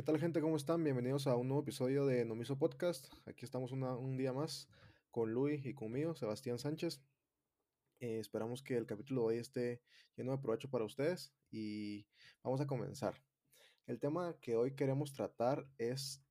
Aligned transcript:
¿Qué 0.00 0.06
tal 0.06 0.18
gente? 0.18 0.40
¿Cómo 0.40 0.56
están? 0.56 0.82
Bienvenidos 0.82 1.26
a 1.26 1.36
un 1.36 1.48
nuevo 1.48 1.60
episodio 1.60 2.06
de 2.06 2.24
Nomiso 2.24 2.56
Podcast. 2.56 3.12
Aquí 3.26 3.44
estamos 3.44 3.70
un 3.70 4.16
día 4.16 4.32
más 4.32 4.66
con 5.10 5.34
Luis 5.34 5.66
y 5.66 5.74
conmigo, 5.74 6.14
Sebastián 6.14 6.58
Sánchez. 6.58 7.02
Eh, 7.98 8.18
esperamos 8.18 8.62
que 8.62 8.78
el 8.78 8.86
capítulo 8.86 9.20
de 9.20 9.26
hoy 9.26 9.36
esté 9.36 9.82
lleno 10.16 10.32
de 10.32 10.38
provecho 10.38 10.70
para 10.70 10.86
ustedes 10.86 11.34
y 11.50 12.06
vamos 12.42 12.62
a 12.62 12.66
comenzar. 12.66 13.22
El 13.86 14.00
tema 14.00 14.38
que 14.40 14.56
hoy 14.56 14.74
queremos 14.74 15.12
tratar 15.12 15.68
es 15.76 16.24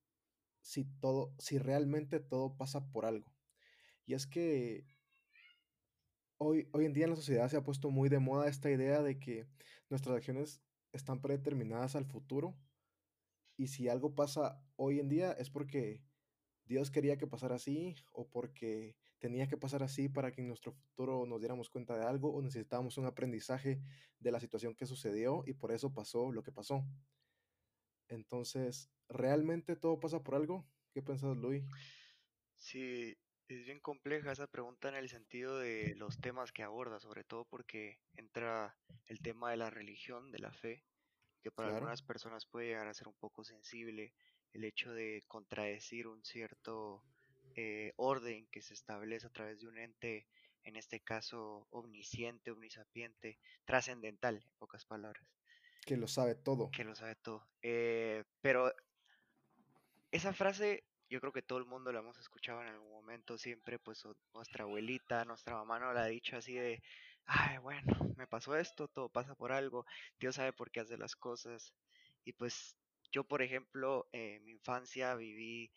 si 0.61 0.85
todo, 0.99 1.35
si 1.37 1.59
realmente 1.59 2.19
todo 2.19 2.57
pasa 2.57 2.89
por 2.91 3.05
algo. 3.05 3.31
Y 4.07 4.15
es 4.15 4.25
que 4.25 4.87
hoy, 6.37 6.67
hoy 6.71 6.85
en 6.85 6.93
día 6.93 7.03
en 7.03 7.11
la 7.11 7.17
sociedad 7.17 7.47
se 7.49 7.57
ha 7.57 7.63
puesto 7.63 7.91
muy 7.91 8.09
de 8.09 8.17
moda 8.17 8.49
esta 8.49 8.71
idea 8.71 9.03
de 9.03 9.19
que 9.19 9.45
nuestras 9.91 10.15
acciones 10.15 10.59
están 10.91 11.21
predeterminadas 11.21 11.95
al 11.95 12.05
futuro 12.07 12.57
y 13.59 13.67
si 13.67 13.89
algo 13.89 14.15
pasa 14.15 14.63
hoy 14.77 15.01
en 15.01 15.09
día 15.09 15.33
es 15.33 15.49
porque 15.49 16.01
Dios 16.63 16.91
quería 16.91 17.17
que 17.17 17.27
pasara 17.27 17.55
así 17.55 17.93
o 18.13 18.29
porque 18.29 18.95
tenía 19.19 19.49
que 19.49 19.57
pasar 19.57 19.83
así 19.83 20.07
para 20.07 20.31
que 20.31 20.39
en 20.39 20.47
nuestro 20.47 20.71
futuro 20.71 21.25
nos 21.25 21.41
diéramos 21.41 21.69
cuenta 21.69 21.97
de 21.97 22.05
algo 22.05 22.33
o 22.33 22.41
necesitábamos 22.41 22.97
un 22.97 23.05
aprendizaje 23.05 23.81
de 24.17 24.31
la 24.31 24.39
situación 24.39 24.75
que 24.75 24.85
sucedió 24.85 25.43
y 25.45 25.55
por 25.55 25.73
eso 25.73 25.93
pasó 25.93 26.31
lo 26.31 26.41
que 26.41 26.53
pasó. 26.53 26.85
Entonces, 28.07 28.89
¿realmente 29.09 29.75
todo 29.75 29.99
pasa 29.99 30.23
por 30.23 30.35
algo? 30.35 30.65
¿Qué 30.93 31.01
piensas, 31.01 31.35
Luis? 31.35 31.65
Sí, 32.55 33.17
es 33.49 33.65
bien 33.65 33.81
compleja 33.81 34.31
esa 34.31 34.47
pregunta 34.47 34.87
en 34.87 34.95
el 34.95 35.09
sentido 35.09 35.59
de 35.59 35.95
los 35.97 36.17
temas 36.21 36.53
que 36.53 36.63
aborda, 36.63 37.01
sobre 37.01 37.25
todo 37.25 37.43
porque 37.43 37.99
entra 38.13 38.77
el 39.07 39.19
tema 39.19 39.51
de 39.51 39.57
la 39.57 39.69
religión, 39.69 40.31
de 40.31 40.39
la 40.39 40.53
fe, 40.53 40.85
que 41.41 41.51
para 41.51 41.75
algunas 41.75 42.01
personas 42.01 42.45
puede 42.45 42.67
llegar 42.67 42.87
a 42.87 42.93
ser 42.93 43.07
un 43.07 43.15
poco 43.15 43.43
sensible 43.43 44.13
el 44.53 44.63
hecho 44.63 44.91
de 44.91 45.23
contradecir 45.27 46.07
un 46.07 46.23
cierto 46.23 47.03
eh, 47.55 47.93
orden 47.97 48.47
que 48.47 48.61
se 48.61 48.73
establece 48.73 49.27
a 49.27 49.31
través 49.31 49.59
de 49.59 49.67
un 49.67 49.77
ente, 49.77 50.27
en 50.63 50.75
este 50.75 50.99
caso 50.99 51.67
omnisciente, 51.71 52.51
omnisapiente, 52.51 53.39
trascendental, 53.65 54.37
en 54.37 54.57
pocas 54.57 54.85
palabras. 54.85 55.23
Que 55.85 55.97
lo 55.97 56.07
sabe 56.07 56.35
todo. 56.35 56.69
Que 56.71 56.83
lo 56.83 56.95
sabe 56.95 57.15
todo. 57.15 57.47
Eh, 57.61 58.23
pero 58.41 58.73
esa 60.11 60.33
frase 60.33 60.83
yo 61.09 61.19
creo 61.19 61.33
que 61.33 61.41
todo 61.41 61.57
el 61.57 61.65
mundo 61.65 61.91
la 61.91 61.99
hemos 61.99 62.17
escuchado 62.19 62.61
en 62.61 62.67
algún 62.67 62.91
momento, 62.91 63.37
siempre 63.37 63.79
pues 63.79 64.03
nuestra 64.33 64.63
abuelita, 64.63 65.25
nuestra 65.25 65.55
mamá 65.55 65.79
nos 65.79 65.95
la 65.95 66.03
ha 66.03 66.07
dicho 66.07 66.37
así 66.37 66.53
de, 66.53 66.83
ay, 67.29 67.57
bueno, 67.59 68.13
me 68.17 68.27
pasó 68.27 68.55
esto, 68.57 68.87
todo 68.87 69.09
pasa 69.09 69.35
por 69.35 69.51
algo, 69.51 69.85
Dios 70.19 70.35
sabe 70.35 70.51
por 70.53 70.71
qué 70.71 70.81
hace 70.81 70.97
las 70.97 71.15
cosas. 71.15 71.73
Y 72.25 72.33
pues 72.33 72.75
yo, 73.11 73.23
por 73.23 73.41
ejemplo, 73.41 74.07
en 74.11 74.43
mi 74.45 74.51
infancia 74.51 75.15
viví 75.15 75.71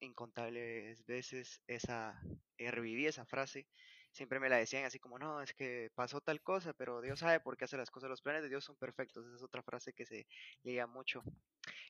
incontables 0.00 1.04
veces 1.06 1.60
esa, 1.66 2.20
eh, 2.58 2.70
reviví 2.70 3.06
esa 3.06 3.24
frase. 3.26 3.66
Siempre 4.12 4.38
me 4.38 4.48
la 4.48 4.58
decían 4.58 4.84
así 4.84 4.98
como, 5.00 5.18
no, 5.18 5.42
es 5.42 5.52
que 5.54 5.90
pasó 5.94 6.20
tal 6.20 6.40
cosa, 6.42 6.72
pero 6.74 7.00
Dios 7.00 7.18
sabe 7.20 7.40
por 7.40 7.56
qué 7.56 7.64
hace 7.64 7.76
las 7.76 7.90
cosas. 7.90 8.10
Los 8.10 8.22
planes 8.22 8.42
de 8.42 8.48
Dios 8.48 8.64
son 8.64 8.76
perfectos. 8.76 9.26
Esa 9.26 9.36
es 9.36 9.42
otra 9.42 9.62
frase 9.62 9.92
que 9.92 10.06
se 10.06 10.26
liga 10.62 10.86
mucho. 10.86 11.22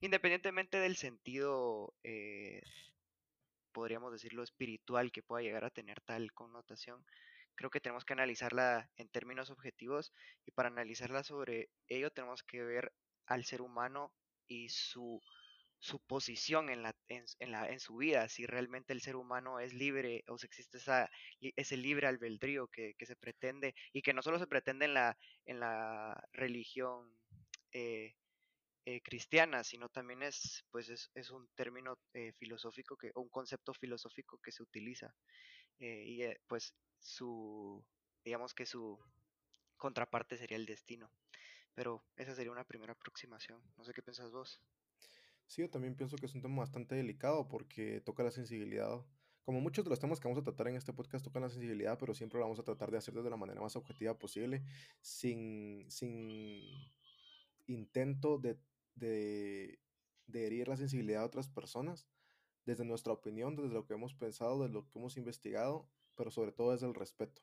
Independientemente 0.01 0.79
del 0.79 0.97
sentido, 0.97 1.95
eh, 2.03 2.63
podríamos 3.73 4.13
decirlo, 4.13 4.43
espiritual 4.43 5.13
que 5.13 5.23
pueda 5.23 5.43
llegar 5.43 5.65
a 5.65 5.71
tener 5.71 6.01
tal 6.01 6.33
connotación, 6.33 7.05
creo 7.55 7.71
que 7.71 7.81
tenemos 7.81 8.05
que 8.05 8.13
analizarla 8.13 8.91
en 8.97 9.09
términos 9.09 9.51
objetivos 9.51 10.13
y 10.45 10.51
para 10.53 10.69
analizarla 10.69 11.25
sobre 11.25 11.71
ello 11.89 12.11
tenemos 12.11 12.43
que 12.43 12.63
ver 12.63 12.93
al 13.27 13.45
ser 13.45 13.63
humano 13.63 14.13
y 14.47 14.69
su, 14.69 15.21
su 15.79 16.01
posición 16.01 16.71
en, 16.71 16.83
la, 16.83 16.95
en, 17.09 17.51
la, 17.51 17.69
en 17.69 17.81
su 17.81 17.97
vida, 17.97 18.29
si 18.29 18.47
realmente 18.47 18.93
el 18.93 19.01
ser 19.01 19.17
humano 19.17 19.61
es 19.61 19.75
libre 19.75 20.25
o 20.29 20.39
si 20.39 20.47
existe 20.47 20.79
esa, 20.79 21.11
ese 21.41 21.77
libre 21.77 22.07
albedrío 22.07 22.69
que, 22.69 22.95
que, 22.95 23.07
se 23.07 23.17
pretende 23.17 23.75
y 23.93 24.03
que 24.03 24.15
no 24.15 24.23
solo 24.23 24.39
se 24.39 24.47
pretende 24.47 24.87
en 24.87 24.95
la, 24.95 25.19
en 25.47 25.61
la 25.61 26.23
religión 26.33 27.15
eh, 27.73 28.15
eh, 28.87 29.01
cristiana, 29.01 29.65
sino 29.65 29.89
también 29.89 30.23
es, 30.23 30.65
pues 30.71 30.91
es, 30.91 31.11
es 31.15 31.31
un 31.31 31.49
término 31.55 31.99
eh, 32.13 32.33
filosófico 32.33 32.97
que, 32.97 33.11
o 33.15 33.23
un 33.23 33.31
concepto 33.31 33.73
filosófico 33.73 34.39
que 34.43 34.53
se 34.53 34.63
utiliza. 34.63 35.15
Y 35.79 36.23
pues 36.47 36.75
su, 37.01 37.85
digamos 38.25 38.55
que 38.55 38.67
su 38.67 38.99
contraparte 39.77 40.37
sería 40.37 40.57
el 40.57 40.67
destino. 40.67 41.11
Pero 41.75 42.05
esa 42.17 42.35
sería 42.35 42.53
una 42.53 42.67
primera 42.67 42.93
aproximación. 42.93 43.61
No 43.77 43.85
sé 43.85 43.93
qué 43.93 44.03
piensas 44.03 44.31
vos. 44.31 44.63
Sí, 45.47 45.63
yo 45.63 45.71
también 45.71 45.97
pienso 45.97 46.17
que 46.17 46.27
es 46.27 46.35
un 46.35 46.43
tema 46.43 46.61
bastante 46.61 46.95
delicado 46.95 47.49
porque 47.49 48.01
toca 48.01 48.23
la 48.23 48.31
sensibilidad. 48.31 49.05
Como 49.45 49.61
muchos 49.61 49.85
de 49.85 49.91
los 49.91 50.01
temas 50.01 50.21
que 50.21 50.29
vamos 50.29 50.41
a 50.41 50.45
tratar 50.45 50.69
en 50.69 50.77
este 50.77 50.95
podcast 50.95 51.23
tocan 51.25 51.43
la 51.43 51.51
sensibilidad, 51.51 51.99
pero 51.99 52.15
siempre 52.15 52.39
lo 52.39 52.47
vamos 52.47 52.59
a 52.61 52.65
tratar 52.65 52.91
de 52.91 52.97
hacer 52.97 53.15
de 53.15 53.29
la 53.29 53.37
manera 53.37 53.61
más 53.61 53.77
objetiva 53.77 54.19
posible, 54.19 54.63
sin, 55.03 55.85
sin 55.91 56.63
intento 57.67 58.39
de, 58.39 58.59
de, 58.95 59.81
de 60.27 60.47
herir 60.47 60.69
la 60.69 60.79
sensibilidad 60.79 61.21
de 61.21 61.27
otras 61.27 61.49
personas, 61.49 62.07
desde 62.67 62.85
nuestra 62.85 63.13
opinión, 63.13 63.57
desde 63.57 63.75
lo 63.75 63.87
que 63.87 63.95
hemos 63.95 64.15
pensado, 64.15 64.61
desde 64.63 64.75
lo 64.75 64.89
que 64.89 64.99
hemos 64.99 65.17
investigado 65.17 65.89
pero 66.17 66.31
sobre 66.31 66.53
todo 66.53 66.75
es 66.75 66.83
el 66.83 66.95
respeto. 66.95 67.43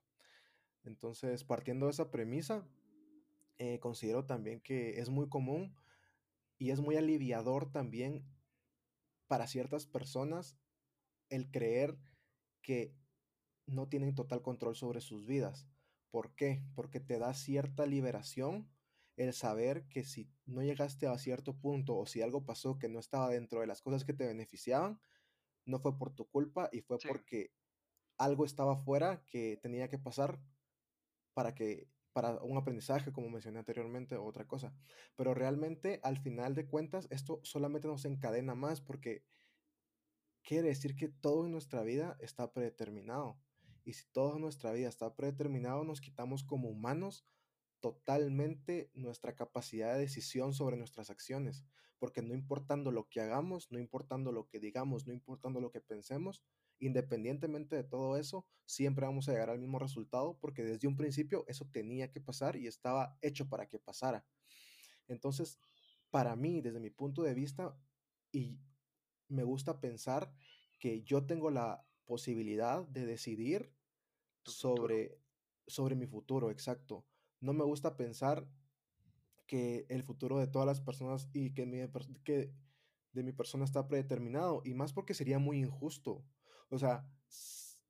Entonces, 0.84 1.44
partiendo 1.44 1.86
de 1.86 1.92
esa 1.92 2.12
premisa, 2.12 2.66
eh, 3.58 3.80
considero 3.80 4.26
también 4.26 4.62
que 4.62 5.00
es 5.00 5.10
muy 5.10 5.30
común 5.30 5.76
y 6.58 6.72
es 6.72 6.80
muy 6.80 6.96
aliviador 6.96 7.72
también 7.72 8.26
para 9.28 9.48
ciertas 9.48 9.86
personas 9.86 10.58
el 11.30 11.50
creer 11.52 11.98
que 12.62 12.94
no 13.66 13.88
tienen 13.88 14.16
total 14.16 14.42
control 14.42 14.76
sobre 14.76 15.02
sus 15.02 15.26
vidas. 15.26 15.68
¿Por 16.10 16.34
qué? 16.36 16.64
Porque 16.76 17.00
te 17.00 17.20
da 17.20 17.34
cierta 17.34 17.86
liberación 17.86 18.68
el 19.18 19.34
saber 19.34 19.88
que 19.88 20.04
si 20.04 20.30
no 20.46 20.62
llegaste 20.62 21.08
a 21.08 21.18
cierto 21.18 21.56
punto 21.58 21.98
o 21.98 22.06
si 22.06 22.22
algo 22.22 22.46
pasó 22.46 22.80
que 22.80 22.90
no 22.90 23.00
estaba 23.00 23.30
dentro 23.30 23.60
de 23.60 23.68
las 23.68 23.82
cosas 23.82 24.04
que 24.04 24.14
te 24.14 24.26
beneficiaban, 24.26 25.00
no 25.66 25.80
fue 25.80 25.98
por 25.98 26.14
tu 26.14 26.28
culpa 26.28 26.70
y 26.72 26.82
fue 26.82 26.98
porque 27.08 27.52
algo 28.18 28.46
estaba 28.46 28.78
fuera 28.78 29.24
que 29.26 29.58
tenía 29.62 29.90
que 29.90 29.98
pasar 29.98 30.40
para 31.34 31.54
que 31.56 31.88
para 32.14 32.42
un 32.44 32.58
aprendizaje, 32.58 33.12
como 33.12 33.30
mencioné 33.30 33.60
anteriormente, 33.60 34.16
o 34.16 34.26
otra 34.26 34.46
cosa. 34.46 34.74
Pero 35.16 35.34
realmente, 35.34 36.00
al 36.04 36.18
final 36.18 36.56
de 36.56 36.68
cuentas, 36.68 37.08
esto 37.10 37.40
solamente 37.44 37.88
nos 37.88 38.06
encadena 38.06 38.54
más 38.54 38.82
porque 38.82 39.24
quiere 40.44 40.70
decir 40.70 40.96
que 40.96 41.08
todo 41.08 41.46
en 41.46 41.52
nuestra 41.52 41.84
vida 41.84 42.18
está 42.20 42.52
predeterminado. 42.52 43.40
Y 43.84 43.94
si 43.94 44.06
todo 44.12 44.36
en 44.36 44.42
nuestra 44.42 44.72
vida 44.74 44.90
está 44.90 45.16
predeterminado, 45.16 45.84
nos 45.84 46.02
quitamos 46.02 46.44
como 46.44 46.70
humanos 46.70 47.26
totalmente 47.82 48.90
nuestra 48.94 49.36
capacidad 49.36 49.94
de 49.94 50.02
decisión 50.02 50.54
sobre 50.54 50.78
nuestras 50.78 51.10
acciones. 51.10 51.66
Porque 52.00 52.22
no 52.22 52.34
importando 52.34 52.92
lo 52.92 53.10
que 53.10 53.22
hagamos, 53.22 53.72
no 53.72 53.80
importando 53.80 54.32
lo 54.32 54.48
que 54.48 54.60
digamos, 54.60 55.06
no 55.06 55.14
importando 55.14 55.60
lo 55.62 55.72
que 55.72 55.82
pensemos, 55.82 56.42
independientemente 56.80 57.76
de 57.76 57.84
todo 57.84 58.18
eso, 58.18 58.48
siempre 58.66 59.06
vamos 59.06 59.28
a 59.28 59.34
llegar 59.34 59.50
al 59.52 59.60
mismo 59.60 59.78
resultado 59.78 60.38
porque 60.40 60.64
desde 60.64 60.88
un 60.88 60.96
principio 60.96 61.46
eso 61.48 61.70
tenía 61.72 62.12
que 62.12 62.22
pasar 62.22 62.56
y 62.56 62.66
estaba 62.66 63.18
hecho 63.22 63.50
para 63.50 63.68
que 63.68 63.78
pasara. 63.78 64.26
Entonces, 65.08 65.60
para 66.10 66.36
mí, 66.36 66.62
desde 66.62 66.80
mi 66.80 66.90
punto 66.90 67.22
de 67.22 67.36
vista, 67.36 67.78
y 68.32 68.60
me 69.28 69.44
gusta 69.44 69.80
pensar 69.80 70.34
que 70.80 71.04
yo 71.04 71.26
tengo 71.26 71.52
la 71.52 71.86
posibilidad 72.06 72.86
de 72.88 73.06
decidir 73.06 73.72
sobre, 74.44 75.20
sobre 75.68 75.96
mi 75.96 76.08
futuro, 76.08 76.50
exacto. 76.50 77.06
No 77.42 77.54
me 77.54 77.66
gusta 77.66 77.98
pensar 77.98 78.48
que 79.48 79.86
el 79.90 80.04
futuro 80.04 80.40
de 80.40 80.48
todas 80.48 80.66
las 80.66 80.80
personas 80.80 81.28
y 81.34 81.54
que, 81.54 81.66
de 81.66 83.24
mi 83.24 83.34
persona 83.34 83.66
está 83.66 83.88
predeterminado, 83.88 84.62
y 84.64 84.74
más 84.74 84.94
porque 84.94 85.14
sería 85.14 85.40
muy 85.40 85.60
injusto. 85.60 86.24
O 86.70 86.80
sea, 86.80 87.06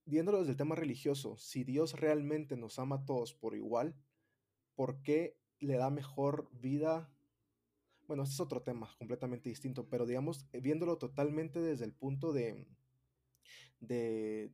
viéndolo 0.06 0.39
desde 0.39 0.51
el 0.51 0.57
tema 0.57 0.74
religioso, 0.74 1.38
si 1.38 1.63
Dios 1.63 2.00
realmente 2.00 2.57
nos 2.57 2.80
ama 2.80 2.95
a 2.95 3.06
todos 3.06 3.36
por 3.36 3.56
igual, 3.56 3.95
¿por 4.74 5.03
qué 5.03 5.38
le 5.59 5.75
da 5.75 5.92
mejor 5.92 6.50
vida? 6.51 7.13
Bueno, 8.07 8.24
este 8.24 8.33
es 8.33 8.39
otro 8.39 8.63
tema 8.63 8.89
completamente 8.97 9.50
distinto, 9.50 9.88
pero 9.88 10.07
digamos, 10.07 10.47
eh, 10.54 10.62
viéndolo 10.62 10.97
totalmente 10.97 11.59
desde 11.59 11.86
el 11.86 11.94
punto 11.94 12.33
de, 12.33 12.65
de, 13.80 14.51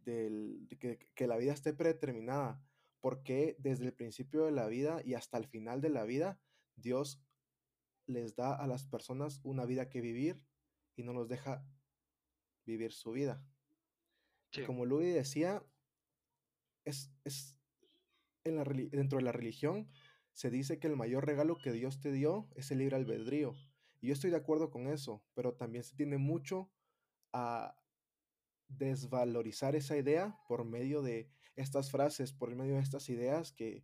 que, 0.80 1.00
que, 1.16 1.28
la 1.28 1.38
vida 1.38 1.54
esté 1.54 1.74
predeterminada, 1.74 2.62
¿por 3.08 3.24
qué 3.24 3.56
desde 3.58 3.86
el 3.86 3.94
principio 3.94 4.44
de 4.44 4.52
la 4.52 4.68
vida 4.68 5.00
y 5.02 5.14
hasta 5.14 5.38
el 5.38 5.48
final 5.48 5.80
de 5.80 5.88
la 5.88 6.04
vida 6.04 6.42
Dios 6.76 7.24
les 8.06 8.36
da 8.36 8.54
a 8.54 8.68
las 8.68 8.84
personas 8.84 9.40
una 9.44 9.66
vida 9.66 9.88
que 9.88 10.02
vivir 10.02 10.44
y 10.98 11.04
no 11.04 11.14
los 11.14 11.30
deja 11.30 11.66
vivir 12.66 12.92
su 12.92 13.14
vida? 13.14 13.42
Como 14.66 14.86
Louis 14.86 15.14
decía, 15.14 15.66
es, 16.84 17.10
es 17.24 17.58
en 18.44 18.58
la, 18.58 18.66
dentro 18.66 19.20
de 19.20 19.24
la 19.24 19.32
religión 19.32 19.90
se 20.34 20.50
dice 20.50 20.78
que 20.78 20.88
el 20.88 20.98
mayor 20.98 21.26
regalo 21.26 21.58
que 21.58 21.72
Dios 21.72 22.02
te 22.02 22.12
dio 22.12 22.50
es 22.56 22.72
el 22.72 22.80
libre 22.80 22.98
albedrío. 22.98 23.56
Y 24.02 24.08
yo 24.08 24.14
estoy 24.14 24.32
de 24.32 24.36
acuerdo 24.36 24.70
con 24.70 24.88
eso, 24.88 25.24
pero 25.34 25.54
también 25.54 25.86
se 25.86 25.96
tiende 25.96 26.18
mucho 26.18 26.70
a 27.32 27.74
desvalorizar 28.68 29.78
esa 29.78 29.96
idea 29.96 30.38
por 30.50 30.66
medio 30.66 31.02
de 31.02 31.32
estas 31.58 31.92
frases, 31.92 32.32
por 32.32 32.56
medio 32.56 32.76
de 32.76 32.82
estas 32.82 33.10
ideas 33.10 33.52
que, 33.52 33.84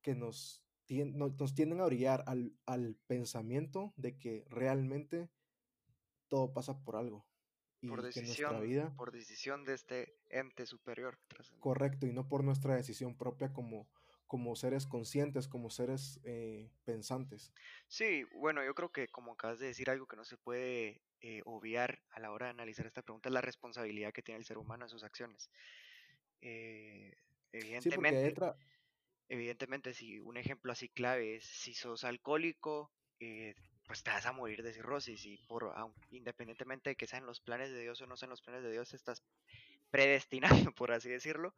que 0.00 0.14
nos, 0.14 0.64
nos 0.88 1.54
tienden 1.54 1.80
a 1.80 1.84
orillar 1.84 2.24
al, 2.26 2.56
al 2.64 2.96
pensamiento 3.06 3.92
de 3.96 4.18
que 4.18 4.46
realmente 4.48 5.28
todo 6.28 6.52
pasa 6.52 6.82
por 6.82 6.96
algo 6.96 7.26
y 7.82 7.88
por 7.88 8.00
que 8.00 8.06
decisión, 8.06 8.52
nuestra 8.52 8.60
vida, 8.60 8.94
por 8.96 9.12
decisión 9.12 9.64
de 9.64 9.74
este 9.74 10.14
ente 10.28 10.66
superior. 10.66 11.18
correcto, 11.60 12.06
y 12.06 12.12
no 12.12 12.28
por 12.28 12.44
nuestra 12.44 12.74
decisión 12.76 13.16
propia 13.16 13.52
como, 13.52 13.88
como 14.26 14.54
seres 14.54 14.86
conscientes, 14.86 15.48
como 15.48 15.70
seres 15.70 16.20
eh, 16.24 16.70
pensantes. 16.84 17.52
Sí, 17.88 18.24
bueno, 18.34 18.64
yo 18.64 18.74
creo 18.74 18.92
que 18.92 19.08
como 19.08 19.32
acabas 19.32 19.58
de 19.58 19.66
decir 19.66 19.90
algo 19.90 20.06
que 20.06 20.16
no 20.16 20.24
se 20.24 20.36
puede 20.36 21.02
eh, 21.20 21.42
obviar 21.44 22.02
a 22.10 22.20
la 22.20 22.30
hora 22.30 22.46
de 22.46 22.50
analizar 22.50 22.86
esta 22.86 23.02
pregunta 23.02 23.28
es 23.28 23.32
la 23.32 23.40
responsabilidad 23.40 24.12
que 24.12 24.22
tiene 24.22 24.38
el 24.38 24.44
ser 24.44 24.58
humano 24.58 24.84
en 24.84 24.90
sus 24.90 25.02
acciones. 25.02 25.50
Eh, 26.40 27.12
evidentemente, 27.52 28.40
evidentemente, 29.28 29.94
si 29.94 30.20
un 30.20 30.36
ejemplo 30.36 30.72
así 30.72 30.88
clave 30.88 31.36
es 31.36 31.44
si 31.44 31.74
sos 31.74 32.04
alcohólico, 32.04 32.92
eh, 33.20 33.54
pues 33.86 34.02
te 34.02 34.10
vas 34.10 34.26
a 34.26 34.32
morir 34.32 34.62
de 34.62 34.72
cirrosis 34.72 35.24
y 35.26 35.38
por, 35.38 35.64
aun- 35.76 35.96
independientemente 36.10 36.90
de 36.90 36.96
que 36.96 37.06
sean 37.06 37.26
los 37.26 37.40
planes 37.40 37.70
de 37.72 37.80
Dios 37.82 38.00
o 38.02 38.06
no 38.06 38.16
sean 38.16 38.30
los 38.30 38.42
planes 38.42 38.62
de 38.64 38.72
Dios, 38.72 38.94
estás 38.94 39.24
predestinado, 39.90 40.50
por 40.76 40.92
así 40.92 41.10
decirlo, 41.10 41.54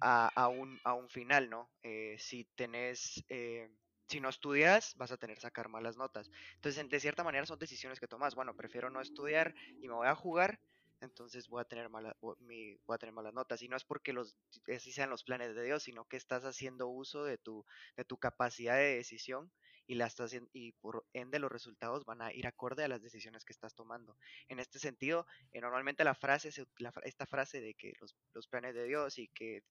a, 0.00 0.28
a 0.34 0.48
un, 0.48 0.80
a 0.84 0.94
un 0.94 1.08
final, 1.08 1.50
¿no? 1.50 1.72
Eh, 1.82 2.16
si 2.18 2.44
tenés, 2.54 3.24
eh, 3.28 3.68
si 4.08 4.20
no 4.20 4.28
estudias, 4.28 4.94
vas 4.96 5.12
a 5.12 5.16
tener 5.16 5.38
sacar 5.40 5.68
malas 5.68 5.96
notas. 5.96 6.30
Entonces, 6.56 6.80
en- 6.80 6.88
de 6.88 7.00
cierta 7.00 7.24
manera 7.24 7.46
son 7.46 7.58
decisiones 7.58 8.00
que 8.00 8.08
tomas. 8.08 8.34
Bueno, 8.34 8.54
prefiero 8.54 8.90
no 8.90 9.00
estudiar 9.00 9.54
y 9.80 9.88
me 9.88 9.94
voy 9.94 10.08
a 10.08 10.14
jugar, 10.14 10.60
entonces 11.00 11.48
voy 11.48 11.60
a 11.60 11.64
tener 11.64 11.88
mala, 11.88 12.16
voy 12.20 12.78
a 12.88 12.98
tener 12.98 13.14
malas 13.14 13.34
notas. 13.34 13.62
Y 13.62 13.68
no 13.68 13.76
es 13.76 13.84
porque 13.84 14.12
los, 14.12 14.36
así 14.74 14.92
sean 14.92 15.10
los 15.10 15.24
planes 15.24 15.54
de 15.54 15.64
Dios, 15.64 15.84
sino 15.84 16.06
que 16.06 16.16
estás 16.16 16.44
haciendo 16.44 16.88
uso 16.88 17.24
de 17.24 17.38
tu, 17.38 17.64
de 17.96 18.04
tu 18.04 18.18
capacidad 18.18 18.76
de 18.76 18.96
decisión 18.96 19.50
y 19.86 19.94
la 19.94 20.06
estás 20.06 20.36
y 20.52 20.72
por 20.72 21.06
ende 21.14 21.38
los 21.38 21.50
resultados 21.50 22.04
van 22.04 22.20
a 22.20 22.32
ir 22.32 22.46
acorde 22.46 22.84
a 22.84 22.88
las 22.88 23.02
decisiones 23.02 23.44
que 23.44 23.54
estás 23.54 23.74
tomando. 23.74 24.18
En 24.48 24.60
este 24.60 24.78
sentido, 24.78 25.26
eh, 25.52 25.60
normalmente 25.60 26.04
la 26.04 26.14
frase, 26.14 26.50
la 26.76 26.92
esta 27.04 27.26
frase 27.26 27.60
de 27.60 27.74
que 27.74 27.94
los, 28.00 28.14
los 28.34 28.46
planes 28.48 28.74
de 28.74 28.84
Dios 28.84 29.18
y 29.18 29.28
que 29.28 29.62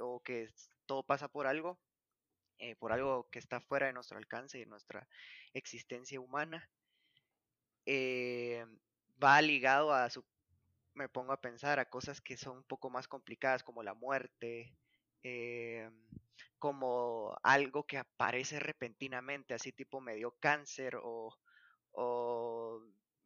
o 0.00 0.20
que 0.20 0.48
todo 0.86 1.04
pasa 1.04 1.28
por 1.28 1.46
algo, 1.46 1.78
eh, 2.58 2.74
por 2.76 2.92
algo 2.92 3.28
que 3.30 3.38
está 3.38 3.60
fuera 3.60 3.86
de 3.86 3.92
nuestro 3.92 4.18
alcance, 4.18 4.58
de 4.58 4.66
nuestra 4.66 5.06
existencia 5.52 6.20
humana, 6.20 6.68
eh, 7.86 8.66
va 9.22 9.40
ligado 9.40 9.92
a 9.92 10.10
su, 10.10 10.24
me 10.94 11.08
pongo 11.08 11.32
a 11.32 11.40
pensar, 11.40 11.78
a 11.80 11.88
cosas 11.90 12.20
que 12.20 12.36
son 12.36 12.58
un 12.58 12.64
poco 12.64 12.90
más 12.90 13.08
complicadas 13.08 13.62
como 13.64 13.82
la 13.82 13.94
muerte, 13.94 14.76
eh, 15.22 15.90
como 16.58 17.36
algo 17.42 17.86
que 17.86 17.98
aparece 17.98 18.60
repentinamente, 18.60 19.54
así 19.54 19.72
tipo 19.72 20.00
me 20.00 20.14
dio 20.14 20.36
cáncer 20.40 20.96
o, 21.02 21.36
o 21.92 22.80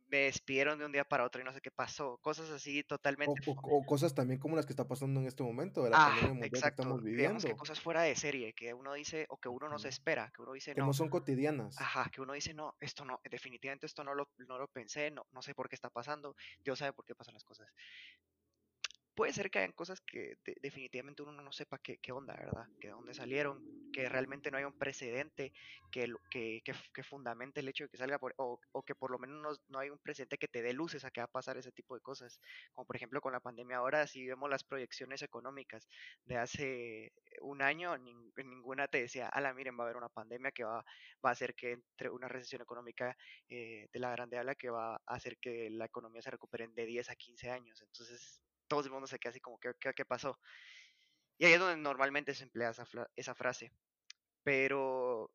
me 0.08 0.18
despidieron 0.20 0.78
de 0.78 0.86
un 0.86 0.92
día 0.92 1.04
para 1.04 1.24
otro 1.24 1.40
y 1.40 1.44
no 1.44 1.52
sé 1.52 1.60
qué 1.60 1.70
pasó, 1.70 2.18
cosas 2.18 2.50
así 2.50 2.82
totalmente 2.84 3.40
o- 3.50 3.60
o 3.76 3.86
cosas 3.86 4.14
también 4.14 4.40
como 4.40 4.56
las 4.56 4.66
que 4.66 4.72
está 4.72 4.88
pasando 4.88 5.20
en 5.20 5.26
este 5.26 5.42
momento, 5.42 5.82
de 5.84 5.90
la 5.90 6.02
Ah, 6.02 6.02
pandemia 6.02 6.34
mundial 6.34 6.62
que 6.62 6.68
exacto. 6.68 6.70
estamos 6.70 7.02
Digamos 7.14 7.44
que 7.44 7.54
viviendo, 7.54 7.60
cosas 7.60 7.80
fuera 7.80 8.02
de 8.02 8.14
serie, 8.14 8.52
que 8.52 8.74
uno 8.74 8.92
dice, 8.94 9.26
o 9.30 9.38
que 9.38 9.48
uno 9.48 9.68
no 9.68 9.78
se 9.78 9.88
espera, 9.88 10.30
que 10.34 10.42
uno 10.42 10.52
dice, 10.52 10.74
que 10.74 10.82
no 10.82 10.92
no, 10.94 10.94
son 10.94 11.10
cotidianas. 11.10 11.76
ajá, 11.76 12.10
que 12.12 12.20
uno 12.22 12.34
dice, 12.34 12.54
no, 12.54 12.76
esto 12.80 13.04
no, 13.04 13.20
definitivamente 13.30 13.86
esto 13.86 14.04
no 14.04 14.14
lo, 14.14 14.30
no 14.38 14.58
lo 14.58 14.68
pensé, 14.68 15.10
no, 15.10 15.26
no 15.32 15.42
sé 15.42 15.54
por 15.54 15.68
qué 15.68 15.76
está 15.76 15.90
pasando, 15.90 16.36
Dios 16.64 16.78
sabe 16.80 16.92
por 16.94 17.04
qué 17.06 17.14
pasan 17.16 17.34
las 17.34 17.44
cosas 17.44 17.68
puede 19.18 19.32
ser 19.34 19.50
que 19.50 19.58
hayan 19.60 19.72
cosas 19.72 20.00
que 20.00 20.36
de- 20.46 20.56
definitivamente 20.62 21.22
uno 21.22 21.32
no 21.42 21.52
sepa 21.52 21.78
qué, 21.78 21.98
qué 21.98 22.12
onda, 22.12 22.34
¿verdad? 22.36 22.68
Que 22.80 22.88
de 22.88 22.94
dónde 22.94 23.14
salieron, 23.14 23.64
que 23.92 24.08
realmente 24.08 24.50
no 24.50 24.58
hay 24.58 24.64
un 24.64 24.74
precedente 24.74 25.52
que, 25.90 26.06
que, 26.30 26.60
que, 26.64 26.72
que 26.94 27.02
fundamente 27.02 27.60
el 27.60 27.68
hecho 27.68 27.84
de 27.84 27.90
que 27.90 27.96
salga, 27.98 28.18
por, 28.20 28.34
o, 28.38 28.60
o 28.72 28.82
que 28.84 28.94
por 28.94 29.10
lo 29.10 29.18
menos 29.18 29.42
no, 29.42 29.50
no 29.68 29.78
hay 29.80 29.90
un 29.90 29.98
precedente 29.98 30.38
que 30.38 30.48
te 30.48 30.62
dé 30.62 30.72
luces 30.72 31.04
a 31.04 31.10
que 31.10 31.20
va 31.20 31.24
a 31.26 31.28
pasar 31.32 31.56
ese 31.58 31.72
tipo 31.72 31.94
de 31.96 32.00
cosas. 32.02 32.40
Como 32.74 32.86
por 32.86 32.96
ejemplo 32.96 33.20
con 33.20 33.32
la 33.32 33.40
pandemia 33.40 33.78
ahora, 33.78 34.06
si 34.06 34.26
vemos 34.26 34.48
las 34.50 34.64
proyecciones 34.64 35.22
económicas 35.22 35.88
de 36.24 36.36
hace 36.36 37.12
un 37.40 37.62
año, 37.62 37.96
nin- 37.98 38.32
ninguna 38.44 38.88
te 38.88 39.00
decía, 39.02 39.28
ala, 39.28 39.52
miren, 39.54 39.76
va 39.78 39.84
a 39.84 39.86
haber 39.86 39.96
una 39.96 40.08
pandemia 40.10 40.52
que 40.52 40.64
va, 40.64 40.84
va 41.24 41.30
a 41.30 41.32
hacer 41.32 41.54
que 41.54 41.72
entre 41.72 42.10
una 42.10 42.28
recesión 42.28 42.62
económica 42.62 43.16
eh, 43.48 43.88
de 43.92 43.98
la 44.00 44.10
grande 44.12 44.38
ala 44.38 44.54
que 44.54 44.70
va 44.70 44.96
a 44.96 45.00
hacer 45.06 45.38
que 45.38 45.70
la 45.70 45.86
economía 45.86 46.22
se 46.22 46.30
recupere 46.30 46.68
de 46.68 46.86
10 46.86 47.10
a 47.10 47.16
15 47.16 47.50
años. 47.50 47.82
Entonces 47.82 48.42
todo 48.68 48.84
el 48.84 48.90
mundo 48.90 49.06
se 49.06 49.18
queda 49.18 49.30
así 49.30 49.40
como, 49.40 49.58
¿qué, 49.58 49.72
qué, 49.80 49.92
qué 49.94 50.04
pasó? 50.04 50.38
Y 51.38 51.46
ahí 51.46 51.52
es 51.52 51.60
donde 51.60 51.76
normalmente 51.76 52.34
se 52.34 52.44
emplea 52.44 52.70
esa, 52.70 52.86
esa 53.16 53.34
frase. 53.34 53.72
Pero 54.42 55.30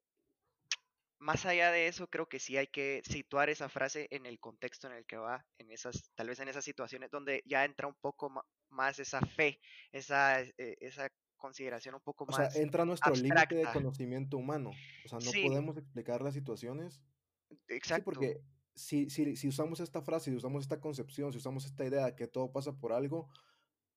más 1.19 1.45
allá 1.45 1.71
de 1.71 1.87
eso, 1.87 2.07
creo 2.07 2.27
que 2.27 2.39
sí 2.39 2.57
hay 2.57 2.67
que 2.67 3.01
situar 3.05 3.49
esa 3.49 3.69
frase 3.69 4.07
en 4.11 4.25
el 4.25 4.39
contexto 4.39 4.87
en 4.87 4.93
el 4.93 5.05
que 5.05 5.15
va, 5.17 5.45
en 5.57 5.71
esas, 5.71 6.11
tal 6.15 6.27
vez 6.27 6.39
en 6.39 6.49
esas 6.49 6.65
situaciones 6.65 7.09
donde 7.11 7.41
ya 7.45 7.63
entra 7.63 7.87
un 7.87 7.95
poco 7.95 8.29
más 8.69 8.99
esa 8.99 9.21
fe, 9.21 9.59
esa, 9.93 10.41
eh, 10.41 10.77
esa 10.81 11.09
consideración 11.37 11.95
un 11.95 12.01
poco 12.01 12.25
O 12.25 12.33
sea, 12.33 12.45
más 12.45 12.55
entra 12.55 12.85
nuestro 12.85 13.13
límite 13.15 13.55
de 13.55 13.65
conocimiento 13.71 14.37
humano. 14.37 14.71
O 15.05 15.07
sea, 15.07 15.19
no 15.19 15.31
Sí, 15.31 15.47
podemos 15.47 15.77
explicar 15.77 16.21
las 16.21 16.33
situaciones. 16.33 17.01
Sí, 17.49 17.57
exacto. 17.69 18.05
porque 18.05 18.41
si, 18.75 19.09
si, 19.09 19.35
si 19.35 19.47
usamos 19.47 19.79
esta 19.79 20.01
frase, 20.01 20.31
si 20.31 20.37
usamos 20.37 20.63
esta 20.63 20.79
concepción, 20.79 21.31
si 21.31 21.37
usamos 21.37 21.65
esta 21.65 21.85
idea 21.85 22.05
de 22.05 22.15
que 22.15 22.27
todo 22.27 22.51
pasa 22.51 22.73
por 22.77 22.93
algo 22.93 23.29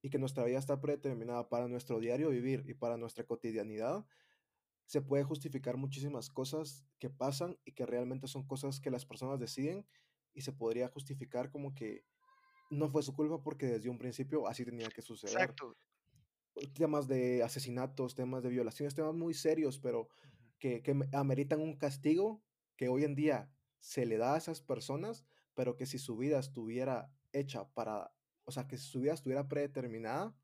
y 0.03 0.11
que 0.11 0.19
nuestra 0.19 0.45
vida 0.45 0.59
está 0.59 0.81
predeterminada 0.81 1.49
para 1.49 1.69
nuestro 1.69 1.99
diario 2.01 2.31
vivir 2.31 2.65
y 2.69 2.75
para 2.75 2.97
nuestra 2.97 3.25
cotidianidad, 3.25 4.07
se 4.87 5.01
puede 5.03 5.25
justificar 5.25 5.77
muchísimas 5.77 6.31
cosas 6.31 6.85
que 6.99 7.11
pasan 7.11 7.59
y 7.65 7.73
que 7.73 7.87
realmente 7.87 8.29
son 8.29 8.47
cosas 8.47 8.81
que 8.81 8.91
las 8.91 9.05
personas 9.05 9.41
deciden 9.41 9.87
y 10.33 10.43
se 10.43 10.53
podría 10.53 10.89
justificar 10.89 11.51
como 11.51 11.75
que 11.75 12.05
no 12.71 12.89
fue 12.89 13.03
su 13.03 13.15
culpa 13.15 13.43
porque 13.43 13.67
desde 13.67 13.91
un 13.91 13.99
principio 13.99 14.47
así 14.47 14.65
tenía 14.65 14.89
que 14.89 15.03
suceder. 15.03 15.37
Exacto. 15.37 15.77
Temas 16.75 17.07
de 17.07 17.43
asesinatos, 17.43 18.15
temas 18.15 18.43
de 18.43 18.49
violaciones, 18.49 18.95
temas 18.95 19.15
muy 19.15 19.35
serios, 19.35 19.79
pero 19.79 20.09
que, 20.59 20.83
que 20.83 20.95
me- 20.95 21.07
ameritan 21.13 21.61
un 21.61 21.77
castigo 21.77 22.43
que 22.77 22.89
hoy 22.89 23.05
en 23.05 23.15
día 23.15 23.51
se 23.79 24.07
le 24.07 24.17
da 24.17 24.35
a 24.35 24.39
esas 24.39 24.61
personas, 24.61 25.25
pero 25.55 25.77
que 25.77 25.87
si 25.87 25.99
su 25.99 26.17
vida 26.17 26.39
estuviera 26.39 27.11
hecha 27.33 27.69
para, 27.73 28.13
o 28.45 28.53
sea, 28.53 28.67
que 28.67 28.79
si 28.79 28.87
su 28.87 29.01
vida 29.01 29.15
estuviera 29.15 29.49
predeterminada, 29.49 30.35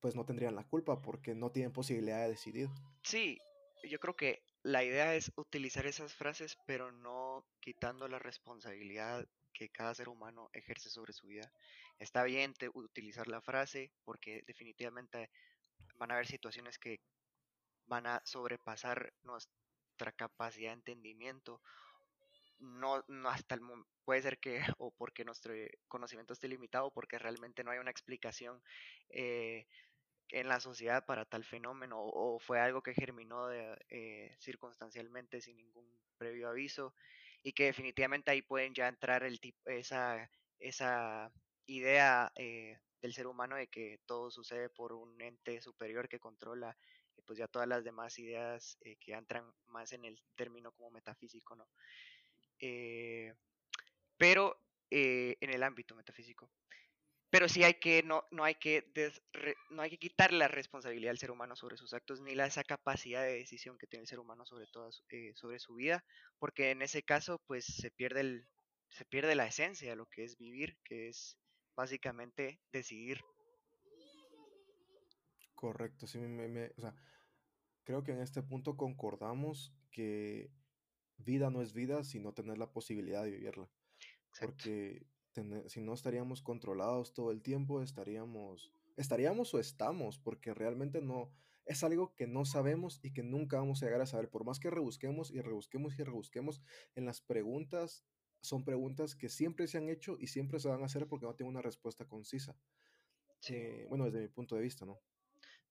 pues 0.00 0.14
no 0.14 0.26
tendrían 0.26 0.54
la 0.54 0.64
culpa 0.64 1.00
porque 1.00 1.34
no 1.34 1.50
tienen 1.50 1.72
posibilidad 1.72 2.22
de 2.22 2.28
decidir. 2.28 2.68
Sí, 3.02 3.38
yo 3.82 3.98
creo 3.98 4.16
que 4.16 4.42
la 4.62 4.84
idea 4.84 5.14
es 5.14 5.32
utilizar 5.36 5.86
esas 5.86 6.14
frases, 6.14 6.58
pero 6.66 6.92
no 6.92 7.46
quitando 7.60 8.08
la 8.08 8.18
responsabilidad 8.18 9.26
que 9.52 9.68
cada 9.68 9.94
ser 9.94 10.08
humano 10.08 10.50
ejerce 10.52 10.90
sobre 10.90 11.12
su 11.12 11.26
vida. 11.28 11.50
Está 11.98 12.24
bien 12.24 12.54
utilizar 12.74 13.28
la 13.28 13.40
frase 13.40 13.92
porque 14.04 14.42
definitivamente 14.46 15.30
van 15.96 16.10
a 16.10 16.14
haber 16.14 16.26
situaciones 16.26 16.78
que 16.78 17.00
van 17.86 18.06
a 18.06 18.20
sobrepasar 18.24 19.12
nuestra 19.94 20.12
capacidad 20.12 20.70
de 20.70 20.74
entendimiento. 20.74 21.60
No, 22.58 23.04
no 23.08 23.28
hasta 23.28 23.54
el. 23.54 23.60
Puede 24.04 24.22
ser 24.22 24.38
que, 24.38 24.58
o 24.78 24.90
porque 24.92 25.24
nuestro 25.24 25.54
conocimiento 25.88 26.32
esté 26.32 26.48
limitado, 26.48 26.90
porque 26.92 27.18
realmente 27.18 27.62
no 27.62 27.70
hay 27.70 27.78
una 27.78 27.90
explicación 27.90 28.60
eh, 29.10 29.66
en 30.30 30.48
la 30.48 30.58
sociedad 30.60 31.04
para 31.06 31.24
tal 31.24 31.44
fenómeno 31.44 31.96
o, 32.00 32.40
fue 32.40 32.58
algo 32.60 32.82
que 32.82 32.94
germinó 32.94 33.52
eh, 33.52 34.36
circunstancialmente 34.40 35.40
sin 35.40 35.56
ningún 35.56 35.86
previo 36.18 36.48
aviso 36.48 36.94
y 37.42 37.52
que 37.52 37.64
definitivamente 37.66 38.30
ahí 38.30 38.42
pueden 38.42 38.74
ya 38.74 38.88
entrar 38.88 39.22
el 39.22 39.38
tipo, 39.38 39.70
esa, 39.70 40.30
esa 40.58 41.30
idea 41.66 42.32
eh, 42.36 42.78
del 43.02 43.12
ser 43.12 43.26
humano 43.26 43.56
de 43.56 43.68
que 43.68 44.00
todo 44.06 44.30
sucede 44.30 44.70
por 44.70 44.92
un 44.92 45.20
ente 45.20 45.60
superior 45.60 46.08
que 46.08 46.18
controla 46.18 46.70
eh, 46.70 46.93
pues 47.26 47.38
ya 47.38 47.48
todas 47.48 47.68
las 47.68 47.84
demás 47.84 48.18
ideas 48.18 48.78
eh, 48.82 48.96
que 48.96 49.12
entran 49.12 49.52
más 49.66 49.92
en 49.92 50.04
el 50.04 50.20
término 50.36 50.72
como 50.72 50.90
metafísico, 50.90 51.56
¿no? 51.56 51.68
Eh, 52.60 53.34
pero 54.16 54.56
eh, 54.90 55.36
en 55.40 55.50
el 55.50 55.62
ámbito 55.62 55.94
metafísico 55.94 56.50
pero 57.34 57.48
sí 57.48 57.64
hay 57.64 57.74
que 57.74 58.04
no, 58.04 58.22
no 58.30 58.44
hay 58.44 58.54
que 58.54 58.82
des, 58.94 59.20
no 59.70 59.82
hay 59.82 59.90
que 59.90 59.98
quitar 59.98 60.32
la 60.32 60.46
responsabilidad 60.46 61.10
del 61.10 61.18
ser 61.18 61.32
humano 61.32 61.56
sobre 61.56 61.76
sus 61.76 61.92
actos 61.92 62.20
ni 62.20 62.36
la, 62.36 62.46
esa 62.46 62.62
capacidad 62.62 63.24
de 63.24 63.34
decisión 63.34 63.76
que 63.76 63.88
tiene 63.88 64.02
el 64.02 64.06
ser 64.06 64.20
humano 64.20 64.46
sobre 64.46 64.68
toda 64.68 64.90
eh, 65.08 65.32
sobre 65.34 65.58
su 65.58 65.74
vida 65.74 66.04
porque 66.38 66.70
en 66.70 66.80
ese 66.80 67.02
caso 67.02 67.42
pues 67.48 67.64
se 67.64 67.90
pierde 67.90 68.20
el 68.20 68.48
se 68.88 69.04
pierde 69.04 69.34
la 69.34 69.48
esencia 69.48 69.90
de 69.90 69.96
lo 69.96 70.06
que 70.06 70.22
es 70.22 70.38
vivir 70.38 70.78
que 70.84 71.08
es 71.08 71.36
básicamente 71.74 72.60
decidir 72.70 73.20
Correcto, 75.64 76.06
sí, 76.06 76.18
me, 76.18 76.46
me- 76.46 76.72
o 76.76 76.80
sea, 76.82 76.94
creo 77.84 78.04
que 78.04 78.12
en 78.12 78.20
este 78.20 78.42
punto 78.42 78.76
concordamos 78.76 79.74
que 79.90 80.50
vida 81.16 81.48
no 81.48 81.62
es 81.62 81.72
vida 81.72 82.04
si 82.04 82.20
no 82.20 82.34
tener 82.34 82.58
la 82.58 82.70
posibilidad 82.70 83.24
de 83.24 83.30
vivirla. 83.30 83.70
Exacto. 84.28 84.46
Porque 84.46 85.06
si 85.68 85.80
no 85.80 85.94
estaríamos 85.94 86.42
controlados 86.42 87.14
todo 87.14 87.30
el 87.30 87.40
tiempo, 87.40 87.80
estaríamos, 87.80 88.74
estaríamos 88.98 89.54
o 89.54 89.58
estamos, 89.58 90.18
porque 90.18 90.52
realmente 90.52 91.00
no, 91.00 91.32
es 91.64 91.82
algo 91.82 92.14
que 92.14 92.26
no 92.26 92.44
sabemos 92.44 93.00
y 93.02 93.14
que 93.14 93.22
nunca 93.22 93.56
vamos 93.56 93.82
a 93.82 93.86
llegar 93.86 94.02
a 94.02 94.06
saber. 94.06 94.28
Por 94.28 94.44
más 94.44 94.60
que 94.60 94.68
rebusquemos 94.68 95.30
y 95.30 95.40
rebusquemos 95.40 95.98
y 95.98 96.02
rebusquemos 96.04 96.60
en 96.94 97.06
las 97.06 97.22
preguntas, 97.22 98.04
son 98.42 98.64
preguntas 98.66 99.16
que 99.16 99.30
siempre 99.30 99.66
se 99.66 99.78
han 99.78 99.88
hecho 99.88 100.18
y 100.20 100.26
siempre 100.26 100.60
se 100.60 100.68
van 100.68 100.82
a 100.82 100.86
hacer 100.86 101.08
porque 101.08 101.24
no 101.24 101.34
tengo 101.36 101.50
una 101.50 101.62
respuesta 101.62 102.04
concisa. 102.06 102.54
Sí. 103.40 103.54
Eh, 103.54 103.86
bueno, 103.88 104.04
desde 104.04 104.20
mi 104.20 104.28
punto 104.28 104.56
de 104.56 104.62
vista, 104.62 104.84
¿no? 104.84 105.00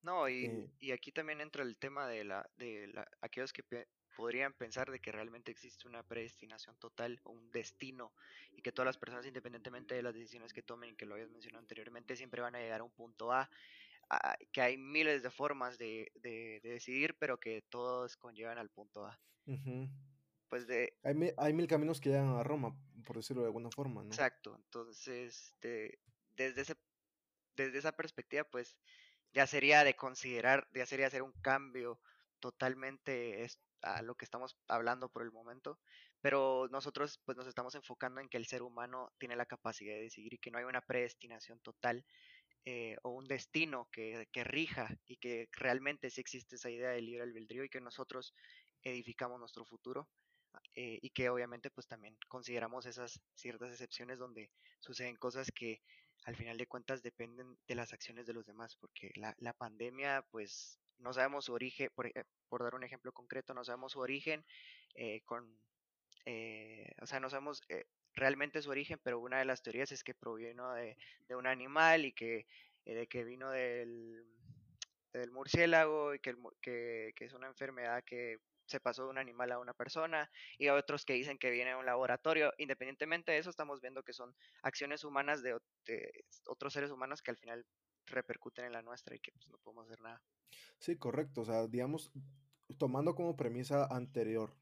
No, 0.04 0.30
y, 0.30 0.52
Eh, 0.52 0.70
y 0.80 0.92
aquí 0.92 1.12
también 1.12 1.42
entra 1.42 1.64
el 1.64 1.78
tema 1.80 2.08
de 2.08 2.24
la, 2.26 2.50
de 2.58 2.88
la, 2.94 3.08
aquellos 3.22 3.54
que 3.54 3.64
pe- 3.64 3.88
podrían 4.16 4.54
pensar 4.54 4.92
de 4.92 5.00
que 5.00 5.12
realmente 5.12 5.52
existe 5.52 5.88
una 5.88 6.04
predestinación 6.04 6.78
total 6.78 7.20
o 7.24 7.32
un 7.32 7.52
destino 7.52 8.14
y 8.56 8.62
que 8.62 8.72
todas 8.72 8.86
las 8.86 8.98
personas, 8.98 9.26
independientemente 9.26 9.96
de 9.96 10.04
las 10.04 10.14
decisiones 10.14 10.54
que 10.54 10.62
tomen 10.64 10.92
y 10.92 10.96
que 10.96 11.06
lo 11.08 11.16
habías 11.16 11.32
mencionado 11.32 11.62
anteriormente, 11.62 12.16
siempre 12.18 12.42
van 12.42 12.56
a 12.56 12.60
llegar 12.60 12.82
a 12.82 12.84
un 12.84 12.92
punto 12.94 13.32
A, 13.32 13.50
a- 14.10 14.38
que 14.52 14.62
hay 14.62 14.78
miles 14.78 15.24
de 15.24 15.32
formas 15.32 15.78
de, 15.78 16.12
de, 16.16 16.60
de 16.64 16.70
decidir, 16.72 17.18
pero 17.20 17.40
que 17.40 17.62
todos 17.70 18.18
conllevan 18.18 18.58
al 18.60 18.70
punto 18.72 19.06
A. 19.08 19.22
Pues 20.50 20.68
de, 20.68 20.94
hay, 21.04 21.14
mi- 21.16 21.32
hay 21.38 21.54
mil 21.54 21.68
caminos 21.68 22.02
que 22.02 22.10
llegan 22.10 22.30
a 22.36 22.44
Roma, 22.44 22.76
por 23.06 23.16
decirlo 23.18 23.42
de 23.44 23.48
alguna 23.48 23.72
forma, 23.72 24.04
¿no? 24.04 24.20
exacto, 24.20 24.56
entonces 24.58 25.56
de, 25.62 26.00
desde 26.30 26.62
ese, 26.62 26.76
desde 27.56 27.80
esa 27.80 27.94
perspectiva, 27.94 28.44
pues 28.46 28.78
ya 29.34 29.48
sería 29.48 29.84
de 29.84 29.96
considerar, 29.96 30.68
ya 30.74 30.86
sería 30.86 31.08
hacer 31.08 31.24
un 31.24 31.34
cambio 31.42 32.00
totalmente 32.40 33.48
a 33.82 34.02
lo 34.02 34.16
que 34.16 34.26
estamos 34.26 34.58
hablando 34.68 35.10
por 35.10 35.24
el 35.24 35.32
momento, 35.32 35.80
pero 36.22 36.68
nosotros 36.72 37.20
pues 37.26 37.38
nos 37.38 37.48
estamos 37.48 37.76
enfocando 37.76 38.22
en 38.22 38.30
que 38.30 38.38
el 38.38 38.46
ser 38.46 38.62
humano 38.62 39.12
tiene 39.18 39.36
la 39.36 39.46
capacidad 39.46 39.94
de 39.96 40.04
decidir 40.04 40.34
y 40.34 40.38
que 40.38 40.52
no 40.52 40.60
hay 40.60 40.66
una 40.66 40.82
predestinación 40.82 41.60
total 41.60 42.06
eh, 42.66 42.96
o 43.04 43.10
un 43.10 43.26
destino 43.26 43.90
que, 43.92 44.28
que 44.32 44.44
rija 44.44 44.90
y 45.06 45.18
que 45.18 45.50
realmente 45.52 46.10
sí 46.10 46.22
existe 46.22 46.56
esa 46.56 46.70
idea 46.70 46.92
de 46.92 47.02
libre 47.02 47.24
albedrío 47.24 47.66
y 47.66 47.70
que 47.70 47.82
nosotros 47.82 48.34
edificamos 48.84 49.40
nuestro 49.40 49.66
futuro 49.66 50.08
eh, 50.76 51.00
y 51.02 51.10
que 51.12 51.30
obviamente 51.30 51.70
pues 51.72 51.88
también 51.88 52.18
consideramos 52.28 52.86
esas 52.86 53.22
ciertas 53.36 53.72
excepciones 53.72 54.20
donde 54.20 54.50
suceden 54.80 55.16
cosas 55.16 55.52
que 55.52 55.82
al 56.26 56.36
final 56.36 56.58
de 56.58 56.68
cuentas 56.68 57.02
dependen 57.04 57.58
de 57.68 57.76
las 57.76 57.94
acciones 57.94 58.26
de 58.26 58.34
los 58.34 58.46
demás, 58.46 58.76
porque 58.78 59.12
la, 59.16 59.36
la 59.40 59.54
pandemia 59.54 60.26
pues 60.32 60.80
no 61.00 61.14
sabemos 61.14 61.46
su 61.46 61.54
origen, 61.54 61.90
por, 61.96 62.12
por 62.48 62.64
dar 62.64 62.76
un 62.76 62.84
ejemplo 62.84 63.12
concreto, 63.12 63.54
no 63.54 63.64
sabemos 63.64 63.94
su 63.94 64.00
origen 64.00 64.46
eh, 64.96 65.22
con, 65.26 65.60
eh, 66.26 66.92
o 67.02 67.06
sea, 67.06 67.20
no 67.20 67.30
sabemos 67.30 67.62
eh, 67.70 67.86
realmente 68.14 68.62
su 68.62 68.70
origen, 68.70 69.00
pero 69.04 69.20
una 69.20 69.40
de 69.40 69.46
las 69.46 69.62
teorías 69.62 69.92
es 69.92 70.04
que 70.04 70.14
provino 70.14 70.74
de, 70.74 70.98
de 71.28 71.36
un 71.36 71.48
animal 71.48 72.06
y 72.06 72.14
que, 72.14 72.48
eh, 72.86 72.94
de 72.94 73.08
que 73.08 73.24
vino 73.24 73.50
del, 73.52 74.26
del 75.12 75.32
murciélago 75.32 76.14
y 76.14 76.20
que, 76.20 76.36
que, 76.62 77.14
que 77.16 77.26
es 77.26 77.34
una 77.34 77.48
enfermedad 77.48 78.04
que 78.06 78.40
se 78.74 78.80
pasó 78.82 79.04
de 79.06 79.10
un 79.12 79.18
animal 79.18 79.52
a 79.52 79.60
una 79.60 79.74
persona 79.74 80.30
y 80.58 80.68
hay 80.68 80.78
otros 80.78 81.06
que 81.06 81.14
dicen 81.14 81.38
que 81.38 81.52
viene 81.52 81.72
de 81.72 81.78
un 81.78 81.86
laboratorio. 81.86 82.52
Independientemente 82.58 83.32
de 83.32 83.38
eso, 83.40 83.50
estamos 83.50 83.82
viendo 83.82 84.04
que 84.04 84.14
son 84.14 84.36
acciones 84.64 85.04
humanas 85.04 85.44
de, 85.44 85.56
ot- 85.56 85.64
de 85.86 86.26
otros 86.48 86.74
seres 86.74 86.92
humanos 86.92 87.22
que 87.22 87.32
al 87.32 87.38
final 87.38 87.66
repercuten 88.06 88.66
en 88.66 88.74
la 88.74 88.82
nuestra 88.84 89.16
y 89.16 89.20
que 89.20 89.32
pues, 89.32 89.48
no 89.50 89.58
podemos 89.60 89.86
hacer 89.88 90.02
nada. 90.02 90.24
Sí, 90.80 90.98
correcto. 90.98 91.42
O 91.42 91.46
sea, 91.46 91.68
digamos, 91.68 92.12
tomando 92.78 93.16
como 93.16 93.36
premisa 93.36 93.86
anterior 93.86 94.58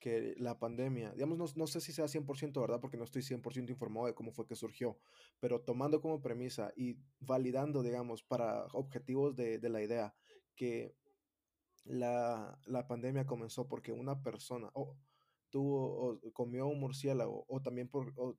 que 0.00 0.34
la 0.38 0.58
pandemia, 0.60 1.12
digamos, 1.12 1.38
no, 1.38 1.46
no 1.56 1.66
sé 1.68 1.80
si 1.80 1.92
sea 1.92 2.08
100% 2.08 2.60
verdad 2.62 2.80
porque 2.80 2.98
no 2.98 3.04
estoy 3.04 3.22
100% 3.22 3.72
informado 3.72 4.06
de 4.06 4.14
cómo 4.14 4.32
fue 4.32 4.46
que 4.46 4.56
surgió, 4.56 5.00
pero 5.40 5.62
tomando 5.62 6.00
como 6.02 6.22
premisa 6.22 6.72
y 6.76 6.98
validando, 7.20 7.82
digamos, 7.82 8.24
para 8.24 8.66
objetivos 8.74 9.36
de 9.36 9.60
la 9.70 9.82
idea 9.82 10.16
que 10.56 10.96
la, 11.88 12.60
la 12.66 12.86
pandemia 12.86 13.26
comenzó 13.26 13.68
porque 13.68 13.92
una 13.92 14.22
persona 14.22 14.70
o 14.74 14.98
tuvo 15.50 16.12
o 16.14 16.32
comió 16.32 16.66
un 16.66 16.80
murciélago 16.80 17.44
o 17.48 17.62
también 17.62 17.88
por, 17.88 18.12
o 18.16 18.38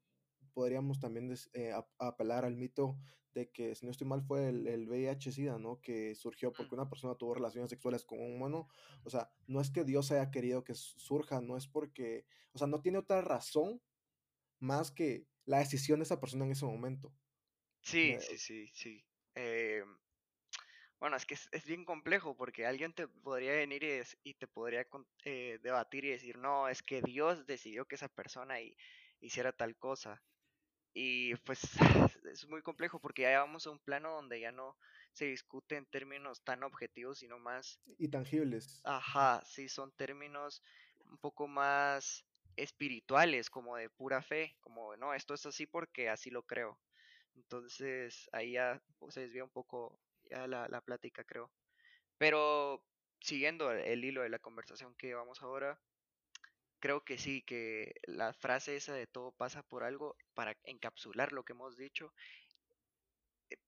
podríamos 0.54 1.00
también 1.00 1.28
des- 1.30 1.50
eh, 1.54 1.72
ap- 1.72 1.92
apelar 2.00 2.46
al 2.46 2.56
mito 2.58 3.00
de 3.34 3.52
que, 3.52 3.76
si 3.76 3.86
no 3.86 3.92
estoy 3.92 4.08
mal, 4.08 4.24
fue 4.24 4.50
el, 4.50 4.68
el 4.68 4.88
VIH-Sida, 4.90 5.60
¿no? 5.60 5.82
Que 5.82 6.16
surgió 6.16 6.56
porque 6.56 6.76
una 6.76 6.90
persona 6.90 7.16
tuvo 7.16 7.36
relaciones 7.36 7.70
sexuales 7.70 8.04
con 8.06 8.20
un 8.20 8.36
humano. 8.36 8.68
O 9.04 9.10
sea, 9.10 9.32
no 9.48 9.62
es 9.62 9.70
que 9.72 9.84
Dios 9.84 10.12
haya 10.12 10.32
querido 10.32 10.64
que 10.64 10.74
su- 10.76 11.00
surja, 11.00 11.40
no 11.42 11.56
es 11.58 11.68
porque, 11.68 12.26
o 12.54 12.58
sea, 12.58 12.68
no 12.68 12.82
tiene 12.82 12.98
otra 13.00 13.22
razón 13.22 13.82
más 14.60 14.92
que 14.92 15.28
la 15.46 15.60
decisión 15.60 16.00
de 16.00 16.04
esa 16.04 16.20
persona 16.22 16.46
en 16.46 16.52
ese 16.52 16.66
momento. 16.66 17.14
Sí, 17.82 18.18
sí, 18.20 18.38
sí, 18.38 18.68
sí. 18.74 19.06
Eh, 19.36 19.84
Bueno, 21.00 21.16
es 21.16 21.26
que 21.26 21.34
es, 21.36 21.48
es 21.52 21.66
bien 21.66 21.86
complejo 21.86 22.36
porque 22.36 22.66
alguien 22.66 22.94
te 22.94 23.08
podría 23.08 23.54
venir 23.54 23.84
y, 23.84 24.02
y 24.24 24.34
te 24.36 24.48
podría 24.48 24.86
eh, 25.26 25.60
debatir 25.62 26.06
y 26.06 26.10
decir, 26.12 26.38
no, 26.38 26.68
es 26.68 26.84
que 26.84 27.02
Dios 27.02 27.46
decidió 27.46 27.86
que 27.86 27.96
esa 27.96 28.10
persona 28.10 28.60
hi- 28.62 28.76
hiciera 29.22 29.52
tal 29.54 29.78
cosa. 29.78 30.24
Y 30.94 31.36
pues 31.38 31.62
es 32.26 32.48
muy 32.48 32.62
complejo 32.64 33.00
porque 33.02 33.24
ya 33.24 33.40
vamos 33.42 33.68
a 33.68 33.72
un 33.72 33.80
plano 33.80 34.14
donde 34.16 34.42
ya 34.42 34.52
no 34.52 34.78
se 35.14 35.26
discute 35.26 35.78
en 35.78 35.88
términos 35.88 36.44
tan 36.44 36.64
objetivos, 36.64 37.20
sino 37.20 37.40
más, 37.40 37.82
y 38.00 38.08
tangibles. 38.10 38.84
ajá, 38.84 39.42
sí, 39.46 39.70
son 39.70 39.92
términos 39.94 40.64
un 41.06 41.18
poco 41.18 41.48
más 41.48 42.26
espirituales, 42.56 43.50
como 43.50 43.78
de 43.78 43.90
pura 43.90 44.22
fe, 44.22 44.58
como, 44.62 44.96
no, 44.98 45.14
esto 45.14 45.34
es 45.34 45.46
así 45.46 45.66
porque 45.68 46.10
así 46.10 46.30
lo 46.30 46.44
creo. 46.44 46.82
Entonces 47.36 48.30
ahí 48.34 48.54
ya 48.54 48.84
pues, 49.00 49.14
se 49.16 49.22
desvía 49.22 49.44
un 49.44 49.52
poco 49.52 50.02
la, 50.30 50.68
la 50.68 50.82
plática, 50.82 51.24
creo. 51.24 51.52
Pero 52.18 52.84
siguiendo 53.22 53.72
el, 53.72 54.04
hilo 54.04 54.22
de 54.22 54.30
la 54.30 54.40
conversación 54.40 54.96
que 54.96 55.08
llevamos 55.08 55.42
ahora, 55.42 55.80
creo 56.80 57.04
que 57.04 57.18
sí, 57.18 57.42
que 57.42 57.94
la 58.04 58.34
frase 58.34 58.76
esa 58.76 58.94
de 58.94 59.08
todo 59.08 59.32
pasa 59.32 59.64
por 59.64 59.84
algo, 59.84 60.16
para 60.34 60.56
encapsular 60.64 61.34
lo 61.34 61.44
que 61.44 61.54
hemos 61.54 61.78
dicho, 61.78 62.14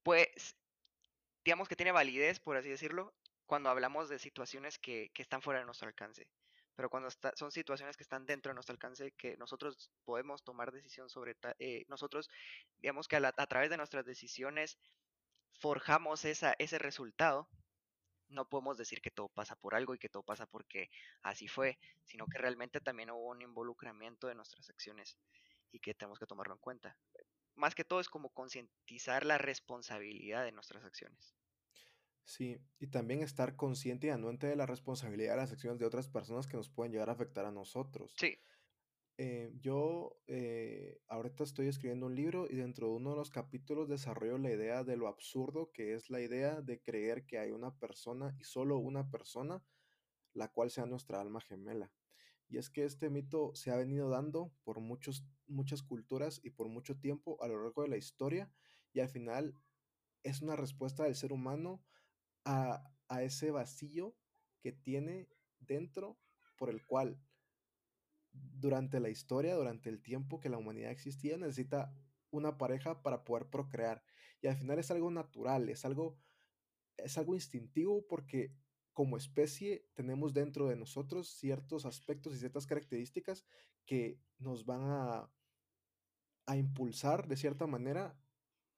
pues 0.04 0.56
digamos 1.44 1.68
que 1.68 1.76
tiene 1.76 1.92
validez, 1.92 2.40
por 2.40 2.58
así 2.58 2.70
decirlo, 2.70 3.14
cuando 3.46 3.70
hablamos 3.70 4.10
de 4.10 4.20
situaciones 4.20 4.80
que, 4.80 5.12
que 5.14 5.22
están 5.22 5.42
fuera 5.42 5.60
de 5.60 5.66
nuestro 5.66 5.88
alcance. 5.88 6.28
Pero 6.76 6.90
cuando 6.90 7.10
son 7.36 7.52
situaciones 7.52 7.98
que 7.98 8.04
están 8.04 8.26
dentro 8.26 8.52
de 8.52 8.54
nuestro 8.56 8.74
alcance, 8.74 9.12
que 9.12 9.36
nosotros 9.38 9.92
podemos 10.06 10.44
tomar 10.44 10.72
decisión 10.72 11.10
sobre, 11.10 11.36
eh, 11.60 11.86
nosotros, 11.90 12.30
digamos 12.80 13.08
que 13.08 13.18
a 13.18 13.48
través 13.48 13.70
de 13.70 13.78
nuestras 13.78 14.06
decisiones 14.06 14.80
forjamos 15.62 16.26
esa, 16.26 16.56
ese 16.58 16.80
resultado, 16.80 17.48
no 18.30 18.50
podemos 18.50 18.78
decir 18.78 19.00
que 19.02 19.12
todo 19.12 19.30
pasa 19.30 19.56
por 19.56 19.76
algo 19.76 19.94
y 19.94 20.00
que 20.00 20.10
todo 20.10 20.24
pasa 20.24 20.48
porque 20.48 20.90
así 21.22 21.48
fue, 21.48 21.78
sino 22.04 22.26
que 22.26 22.40
realmente 22.40 22.82
también 22.82 23.12
hubo 23.12 23.30
un 23.30 23.42
involucramiento 23.42 24.28
de 24.28 24.36
nuestras 24.36 24.70
acciones 24.70 25.20
y 25.72 25.80
que 25.80 25.94
tenemos 25.94 26.18
que 26.18 26.26
tomarlo 26.26 26.56
en 26.56 26.60
cuenta. 26.60 26.98
Más 27.56 27.76
que 27.76 27.84
todo 27.84 28.00
es 28.00 28.10
como 28.10 28.30
concientizar 28.30 29.26
la 29.26 29.38
responsabilidad 29.38 30.44
de 30.44 30.52
nuestras 30.52 30.84
acciones. 30.84 31.36
Sí, 32.24 32.58
y 32.80 32.88
también 32.88 33.22
estar 33.22 33.56
consciente 33.56 34.08
y 34.08 34.10
anuente 34.10 34.48
de 34.48 34.56
la 34.56 34.66
responsabilidad 34.66 35.34
de 35.34 35.42
las 35.42 35.52
acciones 35.52 35.80
de 35.80 35.86
otras 35.86 36.08
personas 36.08 36.48
que 36.48 36.58
nos 36.58 36.70
pueden 36.70 36.92
llegar 36.92 37.10
a 37.10 37.14
afectar 37.14 37.46
a 37.46 37.52
nosotros. 37.52 38.16
Sí, 38.18 38.38
Eh, 39.18 39.52
yo 39.60 40.18
eh, 40.28 41.00
ahorita 41.08 41.44
estoy 41.44 41.68
escribiendo 41.68 42.08
un 42.08 42.16
libro 42.16 42.48
y 42.50 42.56
dentro 42.56 42.88
de 42.88 42.94
uno 42.94 43.12
de 43.12 43.18
los 43.18 43.30
capítulos 43.30 43.88
desarrollo 43.90 44.38
la 44.38 44.52
idea 44.52 44.84
de 44.84 44.98
lo 44.98 45.08
absurdo 45.08 45.72
que 45.72 45.94
es 45.94 46.10
la 46.10 46.22
idea 46.22 46.62
de 46.62 46.82
creer 46.82 47.26
que 47.26 47.38
hay 47.38 47.52
una 47.52 47.76
persona 47.78 48.36
y 48.40 48.46
solo 48.46 48.78
una 48.78 49.12
persona 49.12 49.64
la 50.34 50.48
cual 50.48 50.72
sea 50.72 50.86
nuestra 50.86 51.22
alma 51.22 51.42
gemela. 51.42 51.92
Y 52.48 52.58
es 52.58 52.70
que 52.70 52.84
este 52.86 53.10
mito 53.10 53.54
se 53.54 53.72
ha 53.72 53.76
venido 53.76 54.10
dando 54.10 54.54
por 54.64 54.80
muchos, 54.80 55.26
muchas 55.48 55.84
culturas 55.84 56.40
y 56.44 56.50
por 56.50 56.68
mucho 56.68 56.98
tiempo 56.98 57.42
a 57.44 57.48
lo 57.48 57.62
largo 57.62 57.84
de 57.84 57.90
la 57.90 57.98
historia 57.98 58.52
y 58.94 59.02
al 59.02 59.10
final 59.10 59.56
es 60.24 60.42
una 60.42 60.56
respuesta 60.56 61.04
del 61.04 61.16
ser 61.16 61.32
humano 61.32 61.84
a, 62.46 62.84
a 63.08 63.24
ese 63.24 63.52
vacío 63.52 64.16
que 64.62 64.72
tiene 64.72 65.30
dentro 65.60 66.18
por 66.58 66.70
el 66.70 66.86
cual 66.86 67.20
durante 68.34 69.00
la 69.00 69.10
historia, 69.10 69.56
durante 69.56 69.90
el 69.90 70.02
tiempo 70.02 70.40
que 70.40 70.50
la 70.50 70.58
humanidad 70.58 70.92
existía, 70.92 71.38
necesita 71.38 71.94
una 72.30 72.58
pareja 72.58 73.02
para 73.02 73.24
poder 73.24 73.48
procrear. 73.50 74.04
Y 74.42 74.48
al 74.48 74.56
final 74.56 74.80
es 74.80 74.92
algo 74.92 75.12
natural, 75.12 75.70
es 75.70 75.86
algo, 75.86 76.18
es 76.98 77.18
algo 77.18 77.36
instintivo 77.36 78.06
porque 78.08 78.54
como 78.94 79.18
especie 79.18 79.88
tenemos 79.94 80.34
dentro 80.34 80.68
de 80.68 80.76
nosotros 80.76 81.30
ciertos 81.30 81.86
aspectos 81.86 82.34
y 82.34 82.40
ciertas 82.40 82.66
características 82.66 83.46
que 83.86 84.20
nos 84.38 84.66
van 84.66 84.82
a, 84.84 85.32
a 86.46 86.58
impulsar 86.58 87.28
de 87.28 87.38
cierta 87.38 87.68
manera 87.68 88.18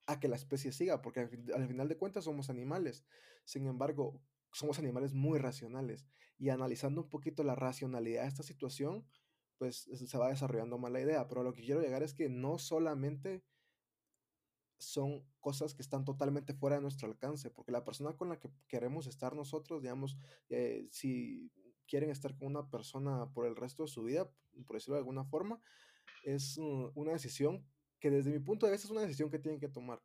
a 0.06 0.20
que 0.20 0.28
la 0.28 0.36
especie 0.36 0.72
siga, 0.72 1.00
porque 1.00 1.20
al, 1.20 1.30
al 1.54 1.66
final 1.66 1.88
de 1.88 1.96
cuentas 1.96 2.24
somos 2.24 2.50
animales. 2.50 3.04
Sin 3.44 3.66
embargo, 3.66 4.20
somos 4.52 4.78
animales 4.78 5.14
muy 5.14 5.38
racionales 5.38 6.06
y 6.38 6.50
analizando 6.50 7.02
un 7.02 7.08
poquito 7.08 7.42
la 7.42 7.54
racionalidad 7.54 8.22
de 8.22 8.28
esta 8.28 8.42
situación, 8.42 9.06
pues 9.58 9.88
se 9.92 10.18
va 10.18 10.28
desarrollando 10.28 10.78
mala 10.78 11.00
idea. 11.00 11.26
Pero 11.28 11.42
lo 11.42 11.52
que 11.52 11.62
quiero 11.62 11.80
llegar 11.80 12.02
es 12.02 12.14
que 12.14 12.28
no 12.28 12.58
solamente 12.58 13.44
son 14.78 15.24
cosas 15.40 15.74
que 15.74 15.82
están 15.82 16.04
totalmente 16.04 16.54
fuera 16.54 16.76
de 16.76 16.82
nuestro 16.82 17.08
alcance, 17.08 17.50
porque 17.50 17.72
la 17.72 17.84
persona 17.84 18.16
con 18.16 18.28
la 18.28 18.38
que 18.38 18.50
queremos 18.68 19.06
estar 19.06 19.34
nosotros, 19.34 19.82
digamos, 19.82 20.16
eh, 20.48 20.86
si 20.90 21.50
quieren 21.86 22.10
estar 22.10 22.36
con 22.36 22.48
una 22.48 22.68
persona 22.70 23.30
por 23.32 23.46
el 23.46 23.56
resto 23.56 23.84
de 23.84 23.88
su 23.88 24.02
vida, 24.02 24.30
por 24.66 24.76
decirlo 24.76 24.94
de 24.94 25.00
alguna 25.00 25.24
forma, 25.24 25.60
es 26.24 26.56
uh, 26.58 26.92
una 26.94 27.12
decisión 27.12 27.66
que 28.00 28.10
desde 28.10 28.30
mi 28.30 28.38
punto 28.38 28.66
de 28.66 28.72
vista 28.72 28.86
es 28.86 28.92
una 28.92 29.02
decisión 29.02 29.30
que 29.30 29.38
tienen 29.38 29.60
que 29.60 29.68
tomar, 29.68 30.02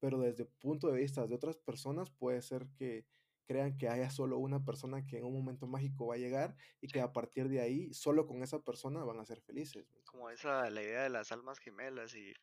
pero 0.00 0.20
desde 0.20 0.44
el 0.44 0.48
punto 0.60 0.90
de 0.90 1.00
vista 1.00 1.26
de 1.26 1.34
otras 1.34 1.56
personas 1.56 2.10
puede 2.10 2.42
ser 2.42 2.66
que 2.76 3.06
crean 3.48 3.78
que 3.78 3.88
haya 3.88 4.10
solo 4.10 4.38
una 4.38 4.62
persona 4.62 5.06
que 5.06 5.16
en 5.16 5.24
un 5.24 5.32
momento 5.32 5.66
mágico 5.66 6.06
va 6.06 6.16
a 6.16 6.18
llegar 6.18 6.54
y 6.82 6.88
que 6.88 7.00
a 7.00 7.14
partir 7.14 7.48
de 7.48 7.60
ahí, 7.62 7.92
solo 7.94 8.26
con 8.26 8.42
esa 8.42 8.60
persona 8.60 9.02
van 9.04 9.18
a 9.18 9.24
ser 9.24 9.40
felices. 9.40 9.86
Como 10.04 10.28
esa, 10.28 10.68
la 10.68 10.82
idea 10.82 11.02
de 11.02 11.08
las 11.08 11.32
almas 11.32 11.58
gemelas 11.58 12.14
y 12.14 12.34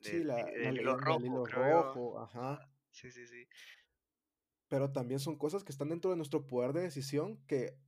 sí, 0.00 0.22
la, 0.22 0.44
del 0.44 0.76
hilo 0.76 0.98
rojo, 0.98 1.46
rojo 1.46 2.20
ajá. 2.20 2.60
Sí, 2.90 3.10
sí, 3.10 3.26
sí. 3.26 3.48
Pero 4.68 4.92
también 4.92 5.20
son 5.20 5.38
cosas 5.38 5.64
que 5.64 5.72
están 5.72 5.88
dentro 5.88 6.10
de 6.10 6.18
nuestro 6.18 6.46
poder 6.46 6.74
de 6.74 6.82
decisión 6.82 7.38
que 7.46 7.78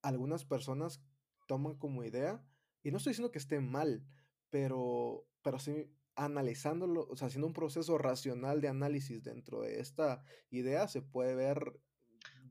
algunas 0.00 0.46
personas 0.46 1.02
toman 1.46 1.76
como 1.76 2.04
idea, 2.04 2.42
y 2.82 2.90
no 2.90 2.96
estoy 2.96 3.10
diciendo 3.10 3.32
que 3.32 3.38
esté 3.38 3.60
mal, 3.60 4.02
pero, 4.48 5.28
pero 5.42 5.58
sí 5.58 5.92
analizándolo, 6.16 7.06
o 7.08 7.16
sea, 7.16 7.28
haciendo 7.28 7.46
un 7.46 7.52
proceso 7.52 7.98
racional 7.98 8.60
de 8.60 8.68
análisis 8.68 9.22
dentro 9.22 9.60
de 9.60 9.80
esta 9.80 10.24
idea, 10.50 10.88
se 10.88 11.02
puede 11.02 11.34
ver 11.34 11.78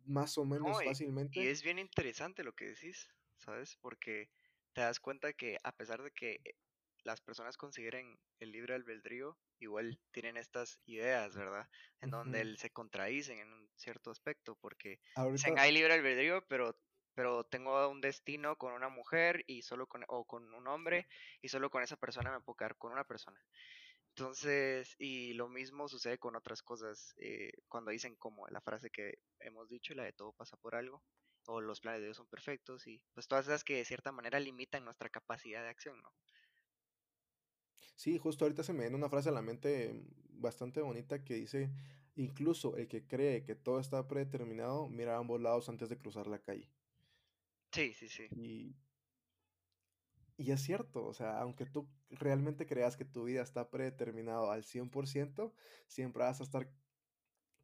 más 0.05 0.38
o 0.38 0.45
menos 0.45 0.84
fácilmente. 0.84 1.39
Y 1.39 1.48
es 1.48 1.63
bien 1.63 1.79
interesante 1.79 2.43
lo 2.43 2.53
que 2.53 2.65
decís, 2.65 3.10
¿sabes? 3.38 3.77
Porque 3.81 4.29
te 4.74 4.81
das 4.81 5.00
cuenta 5.00 5.34
que 5.34 5.57
a 5.63 5.75
pesar 5.75 6.03
de 6.03 6.12
que 6.12 6.41
las 7.03 7.22
personas 7.22 7.57
consideren 7.57 8.19
el 8.39 8.51
libre 8.51 8.75
albedrío, 8.75 9.38
igual 9.60 10.00
tienen 10.12 10.38
estas 10.38 10.79
ideas, 10.86 11.36
¿verdad? 11.36 11.67
En 12.01 12.10
donde 12.10 12.57
se 12.57 12.72
contradicen 12.72 13.39
en 13.39 13.51
un 13.51 13.69
cierto 13.75 14.12
aspecto, 14.12 14.55
porque 14.55 15.00
dicen 15.31 15.57
hay 15.57 15.72
libre 15.72 15.93
albedrío, 15.93 16.45
pero 16.48 16.79
pero 17.15 17.45
tengo 17.45 17.89
un 17.89 18.01
destino 18.01 18.57
con 18.57 18.74
una 18.74 18.89
mujer 18.89 19.43
y 19.48 19.63
solo 19.63 19.88
con 19.88 20.03
o 20.07 20.25
con 20.25 20.53
un 20.53 20.67
hombre 20.67 21.07
y 21.41 21.50
solo 21.50 21.69
con 21.72 21.84
esa 21.84 21.98
persona 21.98 22.31
me 22.31 22.41
puedo 22.41 22.57
quedar 22.57 22.77
con 22.77 22.91
una 22.91 23.05
persona. 23.05 23.39
Entonces, 24.10 24.95
y 25.00 25.34
lo 25.34 25.50
mismo 25.50 25.89
sucede 25.89 26.17
con 26.17 26.36
otras 26.36 26.62
cosas, 26.63 27.13
eh, 27.17 27.51
cuando 27.67 27.91
dicen 27.91 28.15
como 28.15 28.48
la 28.48 28.62
frase 28.62 28.89
que 28.89 29.19
hemos 29.39 29.69
dicho, 29.69 29.93
la 29.93 30.03
de 30.03 30.13
todo 30.13 30.31
pasa 30.34 30.57
por 30.57 30.75
algo, 30.75 31.03
o 31.48 31.62
los 31.62 31.81
planes 31.81 32.01
de 32.01 32.07
Dios 32.07 32.17
son 32.17 32.27
perfectos, 32.27 32.88
y 32.88 33.01
pues 33.13 33.27
todas 33.27 33.48
esas 33.48 33.63
que 33.65 33.75
de 33.75 33.86
cierta 33.86 34.12
manera 34.13 34.39
limitan 34.39 34.86
nuestra 34.86 35.10
capacidad 35.10 35.63
de 35.63 35.69
acción, 35.69 36.01
¿no? 36.01 36.13
Sí, 37.95 38.17
justo 38.17 38.45
ahorita 38.45 38.63
se 38.63 38.74
me 38.74 38.81
viene 38.81 38.95
una 38.95 39.10
frase 39.10 39.29
a 39.29 39.31
la 39.31 39.41
mente 39.41 40.05
bastante 40.29 40.81
bonita 40.81 41.24
que 41.24 41.36
dice, 41.36 41.72
incluso 42.15 42.77
el 42.77 42.88
que 42.88 43.05
cree 43.07 43.43
que 43.43 43.55
todo 43.55 43.79
está 43.79 44.07
predeterminado, 44.07 44.88
mira 44.89 45.15
a 45.15 45.19
ambos 45.19 45.41
lados 45.41 45.69
antes 45.69 45.89
de 45.89 45.98
cruzar 45.98 46.27
la 46.27 46.39
calle. 46.39 46.72
Sí, 47.75 47.94
sí, 47.94 48.10
sí. 48.10 48.32
Y, 48.32 48.77
y 50.38 50.51
es 50.51 50.62
cierto, 50.62 51.05
o 51.05 51.13
sea, 51.13 51.39
aunque 51.39 51.65
tú 51.65 51.94
realmente 52.10 52.65
creas 52.65 52.98
que 52.98 53.05
tu 53.05 53.24
vida 53.25 53.41
está 53.41 53.70
predeterminado 53.70 54.51
al 54.51 54.63
100%, 54.65 55.53
siempre 55.88 56.24
vas 56.24 56.41
a 56.41 56.44
estar 56.44 56.74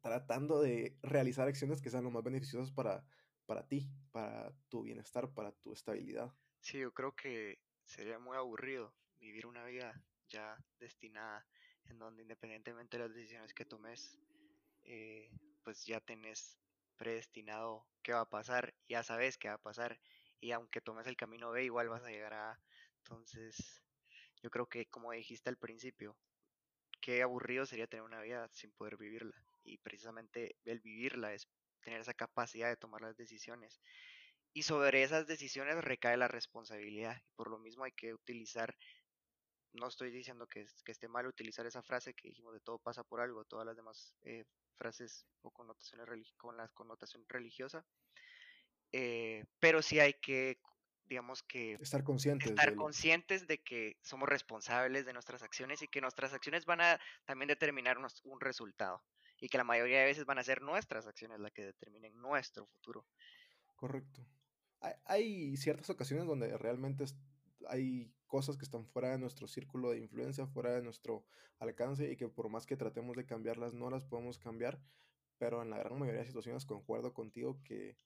tratando 0.02 0.60
de 0.62 0.98
realizar 1.02 1.48
acciones 1.48 1.82
que 1.82 1.90
sean 1.90 2.04
lo 2.04 2.10
más 2.10 2.24
beneficiosas 2.24 2.72
para, 2.72 3.06
para 3.46 3.68
ti, 3.68 3.90
para 4.12 4.56
tu 4.68 4.82
bienestar, 4.84 5.34
para 5.34 5.52
tu 5.52 5.72
estabilidad. 5.72 6.36
Sí, 6.60 6.78
yo 6.78 6.92
creo 6.94 7.14
que 7.14 7.58
sería 7.84 8.18
muy 8.18 8.36
aburrido 8.36 8.96
vivir 9.18 9.46
una 9.46 9.64
vida 9.64 10.04
ya 10.28 10.56
destinada, 10.78 11.46
en 11.84 11.98
donde 11.98 12.22
independientemente 12.22 12.96
de 12.96 13.04
las 13.04 13.14
decisiones 13.14 13.52
que 13.52 13.64
tomes, 13.64 14.20
eh, 14.82 15.30
pues 15.62 15.84
ya 15.86 16.00
tenés 16.00 16.61
predestinado 17.02 17.84
qué 18.04 18.12
va 18.12 18.20
a 18.20 18.30
pasar, 18.30 18.74
ya 18.88 19.02
sabes 19.02 19.36
qué 19.36 19.48
va 19.48 19.54
a 19.54 19.58
pasar, 19.58 19.98
y 20.40 20.52
aunque 20.52 20.80
tomes 20.80 21.08
el 21.08 21.16
camino 21.16 21.50
B, 21.50 21.64
igual 21.64 21.88
vas 21.88 22.04
a 22.04 22.10
llegar 22.10 22.32
a... 22.32 22.60
Entonces, 22.98 23.82
yo 24.40 24.50
creo 24.50 24.66
que 24.68 24.86
como 24.86 25.10
dijiste 25.10 25.50
al 25.50 25.56
principio, 25.56 26.16
qué 27.00 27.22
aburrido 27.22 27.66
sería 27.66 27.88
tener 27.88 28.04
una 28.04 28.20
vida 28.20 28.48
sin 28.52 28.70
poder 28.70 28.96
vivirla, 28.96 29.34
y 29.64 29.78
precisamente 29.78 30.54
el 30.64 30.78
vivirla 30.78 31.34
es 31.34 31.48
tener 31.80 32.00
esa 32.00 32.14
capacidad 32.14 32.68
de 32.68 32.76
tomar 32.76 33.02
las 33.02 33.16
decisiones. 33.16 33.80
Y 34.54 34.62
sobre 34.62 35.02
esas 35.02 35.26
decisiones 35.26 35.82
recae 35.82 36.16
la 36.16 36.28
responsabilidad. 36.28 37.16
Y 37.16 37.30
por 37.34 37.50
lo 37.50 37.58
mismo 37.58 37.84
hay 37.84 37.92
que 37.92 38.14
utilizar 38.14 38.76
no 39.72 39.88
estoy 39.88 40.10
diciendo 40.10 40.46
que, 40.46 40.66
esté 40.86 41.08
mal 41.08 41.26
utilizar 41.26 41.66
esa 41.66 41.82
frase 41.82 42.14
que 42.14 42.28
dijimos 42.28 42.52
de 42.52 42.60
todo 42.60 42.78
pasa 42.78 43.02
por 43.02 43.20
algo, 43.20 43.44
todas 43.44 43.66
las 43.66 43.74
demás 43.74 44.14
eh, 44.22 44.44
frases 44.72 45.26
o 45.42 45.50
connotaciones 45.50 46.32
con 46.36 46.56
la 46.56 46.68
connotación 46.68 47.24
religiosa, 47.28 47.84
eh, 48.92 49.44
pero 49.58 49.82
sí 49.82 50.00
hay 50.00 50.14
que, 50.14 50.60
digamos 51.04 51.42
que... 51.42 51.74
Estar 51.74 52.04
conscientes. 52.04 52.50
Estar 52.50 52.74
conscientes 52.74 53.46
de 53.46 53.62
que 53.62 53.98
somos 54.02 54.28
responsables 54.28 55.06
de 55.06 55.12
nuestras 55.12 55.42
acciones 55.42 55.82
y 55.82 55.88
que 55.88 56.00
nuestras 56.00 56.32
acciones 56.34 56.64
van 56.66 56.80
a 56.80 57.00
también 57.24 57.48
determinar 57.48 57.98
un 57.98 58.40
resultado 58.40 59.02
y 59.40 59.48
que 59.48 59.58
la 59.58 59.64
mayoría 59.64 60.00
de 60.00 60.04
veces 60.06 60.24
van 60.24 60.38
a 60.38 60.44
ser 60.44 60.62
nuestras 60.62 61.06
acciones 61.06 61.40
las 61.40 61.52
que 61.52 61.64
determinen 61.64 62.14
nuestro 62.20 62.66
futuro. 62.66 63.06
Correcto. 63.74 64.24
Hay, 64.80 64.94
hay 65.04 65.56
ciertas 65.56 65.90
ocasiones 65.90 66.26
donde 66.26 66.56
realmente 66.58 67.04
hay 67.68 68.12
cosas 68.26 68.56
que 68.56 68.64
están 68.64 68.86
fuera 68.86 69.10
de 69.10 69.18
nuestro 69.18 69.46
círculo 69.46 69.90
de 69.90 69.98
influencia, 69.98 70.46
fuera 70.46 70.72
de 70.72 70.82
nuestro 70.82 71.24
alcance 71.58 72.10
y 72.10 72.16
que 72.16 72.28
por 72.28 72.48
más 72.48 72.66
que 72.66 72.76
tratemos 72.76 73.16
de 73.16 73.26
cambiarlas, 73.26 73.74
no 73.74 73.90
las 73.90 74.04
podemos 74.04 74.38
cambiar, 74.38 74.80
pero 75.38 75.62
en 75.62 75.70
la 75.70 75.78
gran 75.78 75.98
mayoría 75.98 76.20
de 76.20 76.26
situaciones 76.26 76.64
concuerdo 76.64 77.12
contigo 77.12 77.60
que 77.62 77.96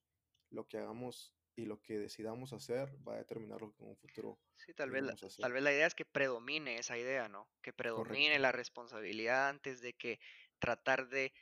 lo 0.51 0.67
que 0.67 0.79
hagamos 0.79 1.35
y 1.57 1.65
lo 1.65 1.81
que 1.81 1.99
decidamos 1.99 2.53
hacer 2.53 2.95
va 3.07 3.15
a 3.15 3.19
determinar 3.19 3.61
lo 3.63 3.73
que 3.73 3.83
en 3.83 3.91
un 3.91 3.97
futuro 3.97 4.39
sí 4.55 4.75
tal 4.75 4.91
vez 4.91 5.03
la, 5.03 5.17
tal 5.17 5.53
vez 5.53 5.63
la 5.63 5.73
idea 5.73 5.87
es 5.87 5.95
que 5.95 6.05
predomine 6.05 6.79
esa 6.79 6.99
idea 6.99 7.29
no 7.29 7.49
que 7.63 7.73
predomine 7.73 8.39
la 8.39 8.53
responsabilidad 8.53 9.49
antes 9.49 9.81
de 9.81 9.95
que 9.95 10.21
tratar 10.59 11.09
de 11.09 11.33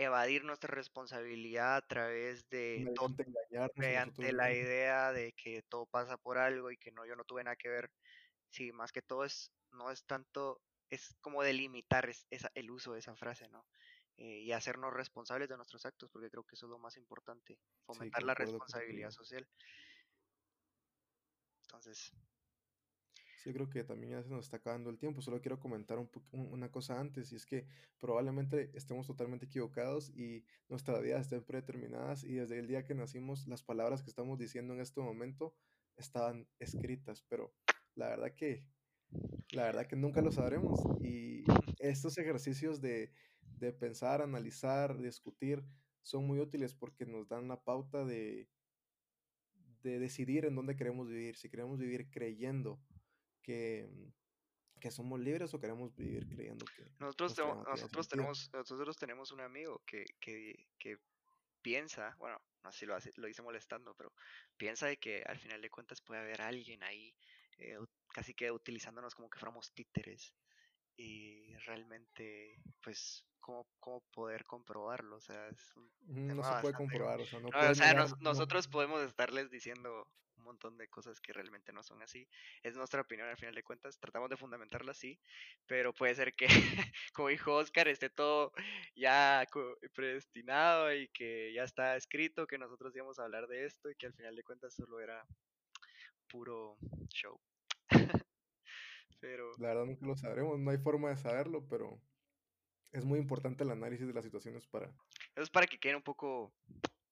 evadir 0.00 0.44
nuestra 0.44 0.74
responsabilidad 0.74 1.76
a 1.76 1.82
través 1.82 2.48
de 2.48 2.90
mediante, 3.76 4.32
la 4.32 4.50
idea 4.50 5.12
de 5.12 5.32
que 5.32 5.62
todo 5.62 5.84
pasa 5.84 6.16
por 6.16 6.38
algo 6.38 6.70
y 6.70 6.78
que 6.78 6.90
no 6.90 7.04
yo 7.04 7.16
no 7.16 7.24
tuve 7.24 7.44
nada 7.44 7.56
que 7.56 7.68
ver. 7.68 7.90
Sí 8.48 8.72
más 8.72 8.92
que 8.92 9.02
todo 9.02 9.24
es 9.24 9.52
no 9.72 9.90
es 9.90 10.04
tanto 10.04 10.60
es 10.88 11.14
como 11.20 11.42
delimitar 11.42 12.08
esa, 12.30 12.50
el 12.54 12.70
uso 12.70 12.94
de 12.94 13.00
esa 13.00 13.14
frase 13.14 13.48
no 13.48 13.66
eh, 14.16 14.40
y 14.40 14.52
hacernos 14.52 14.92
responsables 14.92 15.48
de 15.48 15.56
nuestros 15.56 15.84
actos 15.84 16.10
porque 16.10 16.30
creo 16.30 16.44
que 16.44 16.56
eso 16.56 16.66
es 16.66 16.70
lo 16.70 16.78
más 16.78 16.96
importante 16.96 17.58
fomentar 17.84 18.22
la 18.22 18.34
responsabilidad 18.34 19.10
social. 19.10 19.46
Entonces 21.62 22.12
Sí, 23.42 23.54
creo 23.54 23.70
que 23.70 23.84
también 23.84 24.12
ya 24.12 24.22
se 24.22 24.28
nos 24.28 24.44
está 24.44 24.58
acabando 24.58 24.90
el 24.90 24.98
tiempo. 24.98 25.22
Solo 25.22 25.40
quiero 25.40 25.58
comentar 25.58 25.98
un 25.98 26.10
una 26.30 26.70
cosa 26.70 27.00
antes, 27.00 27.32
y 27.32 27.36
es 27.36 27.46
que 27.46 27.66
probablemente 27.98 28.70
estemos 28.74 29.06
totalmente 29.06 29.46
equivocados 29.46 30.10
y 30.10 30.44
nuestras 30.68 31.00
vidas 31.00 31.22
estén 31.22 31.42
predeterminadas 31.42 32.22
y 32.22 32.34
desde 32.34 32.58
el 32.58 32.66
día 32.66 32.84
que 32.84 32.94
nacimos 32.94 33.46
las 33.46 33.62
palabras 33.62 34.02
que 34.02 34.10
estamos 34.10 34.38
diciendo 34.38 34.74
en 34.74 34.80
este 34.80 35.00
momento 35.00 35.54
estaban 35.96 36.48
escritas, 36.58 37.22
pero 37.30 37.54
la 37.94 38.08
verdad 38.10 38.34
que, 38.34 38.66
la 39.52 39.62
verdad 39.62 39.86
que 39.86 39.96
nunca 39.96 40.20
lo 40.20 40.32
sabremos. 40.32 40.78
Y 41.00 41.44
estos 41.78 42.18
ejercicios 42.18 42.82
de, 42.82 43.10
de 43.58 43.72
pensar, 43.72 44.20
analizar, 44.20 44.98
discutir, 44.98 45.64
son 46.02 46.26
muy 46.26 46.40
útiles 46.40 46.74
porque 46.74 47.06
nos 47.06 47.26
dan 47.28 47.48
la 47.48 47.64
pauta 47.64 48.04
de, 48.04 48.50
de 49.82 49.98
decidir 49.98 50.44
en 50.44 50.56
dónde 50.56 50.76
queremos 50.76 51.08
vivir, 51.08 51.36
si 51.36 51.48
queremos 51.48 51.78
vivir 51.78 52.10
creyendo 52.10 52.78
que, 53.42 53.88
que 54.80 54.90
somos 54.90 55.20
libres 55.20 55.52
o 55.54 55.60
queremos 55.60 55.94
vivir 55.94 56.26
creyendo 56.28 56.64
que 56.76 56.84
nosotros, 56.98 57.36
nosotros 57.66 58.08
tenemos 58.08 58.50
nosotros 58.52 58.96
tenemos 58.96 59.30
un 59.32 59.40
amigo 59.40 59.82
que, 59.86 60.04
que, 60.20 60.68
que 60.78 60.98
piensa 61.62 62.16
bueno 62.18 62.40
no 62.64 62.72
sé 62.72 62.80
si 62.80 62.86
lo, 62.86 62.96
lo 63.16 63.28
hice 63.28 63.42
molestando 63.42 63.94
pero 63.94 64.12
piensa 64.56 64.86
de 64.86 64.96
que 64.96 65.22
al 65.22 65.38
final 65.38 65.60
de 65.60 65.70
cuentas 65.70 66.00
puede 66.00 66.20
haber 66.20 66.42
alguien 66.42 66.82
ahí 66.82 67.14
eh, 67.58 67.78
casi 68.08 68.34
que 68.34 68.50
utilizándonos 68.50 69.14
como 69.14 69.28
que 69.28 69.38
fuéramos 69.38 69.72
títeres 69.72 70.34
y 70.96 71.54
realmente 71.66 72.60
pues 72.82 73.24
cómo, 73.38 73.66
cómo 73.78 74.02
poder 74.12 74.44
comprobarlo 74.44 75.16
o 75.16 75.20
sea 75.20 75.48
es 75.48 75.74
no 76.06 76.42
se 76.42 76.60
puede 76.60 76.74
comprobar 76.74 77.20
o 77.20 77.26
sea, 77.26 77.40
no 77.40 77.48
o 77.48 77.74
sea 77.74 77.94
nosotros 78.20 78.68
podemos 78.68 79.02
estarles 79.02 79.50
diciendo 79.50 80.06
un 80.40 80.44
montón 80.44 80.76
de 80.76 80.88
cosas 80.88 81.20
que 81.20 81.32
realmente 81.32 81.72
no 81.72 81.82
son 81.82 82.02
así. 82.02 82.26
Es 82.62 82.74
nuestra 82.74 83.02
opinión 83.02 83.28
al 83.28 83.36
final 83.36 83.54
de 83.54 83.62
cuentas, 83.62 83.98
tratamos 83.98 84.28
de 84.30 84.36
fundamentarla 84.36 84.92
así, 84.92 85.20
pero 85.66 85.92
puede 85.92 86.14
ser 86.14 86.34
que, 86.34 86.46
como 87.12 87.28
dijo 87.28 87.54
Oscar, 87.54 87.88
esté 87.88 88.10
todo 88.10 88.52
ya 88.94 89.46
predestinado 89.94 90.92
y 90.92 91.08
que 91.08 91.52
ya 91.52 91.64
está 91.64 91.96
escrito 91.96 92.46
que 92.46 92.58
nosotros 92.58 92.94
íbamos 92.96 93.18
a 93.18 93.24
hablar 93.24 93.46
de 93.46 93.66
esto 93.66 93.90
y 93.90 93.94
que 93.94 94.06
al 94.06 94.14
final 94.14 94.34
de 94.34 94.42
cuentas 94.42 94.74
solo 94.74 95.00
era 95.00 95.24
puro 96.28 96.78
show. 97.10 97.38
pero... 99.20 99.52
La 99.58 99.68
verdad 99.68 99.84
nunca 99.84 100.06
lo 100.06 100.16
sabremos, 100.16 100.58
no 100.58 100.70
hay 100.70 100.78
forma 100.78 101.10
de 101.10 101.16
saberlo, 101.16 101.66
pero 101.68 102.00
es 102.92 103.04
muy 103.04 103.18
importante 103.18 103.62
el 103.62 103.70
análisis 103.70 104.06
de 104.06 104.14
las 104.14 104.24
situaciones 104.24 104.66
para... 104.66 104.86
Eso 104.86 105.44
es 105.44 105.50
para 105.50 105.66
que 105.66 105.78
quede 105.78 105.96
un 105.96 106.02
poco 106.02 106.52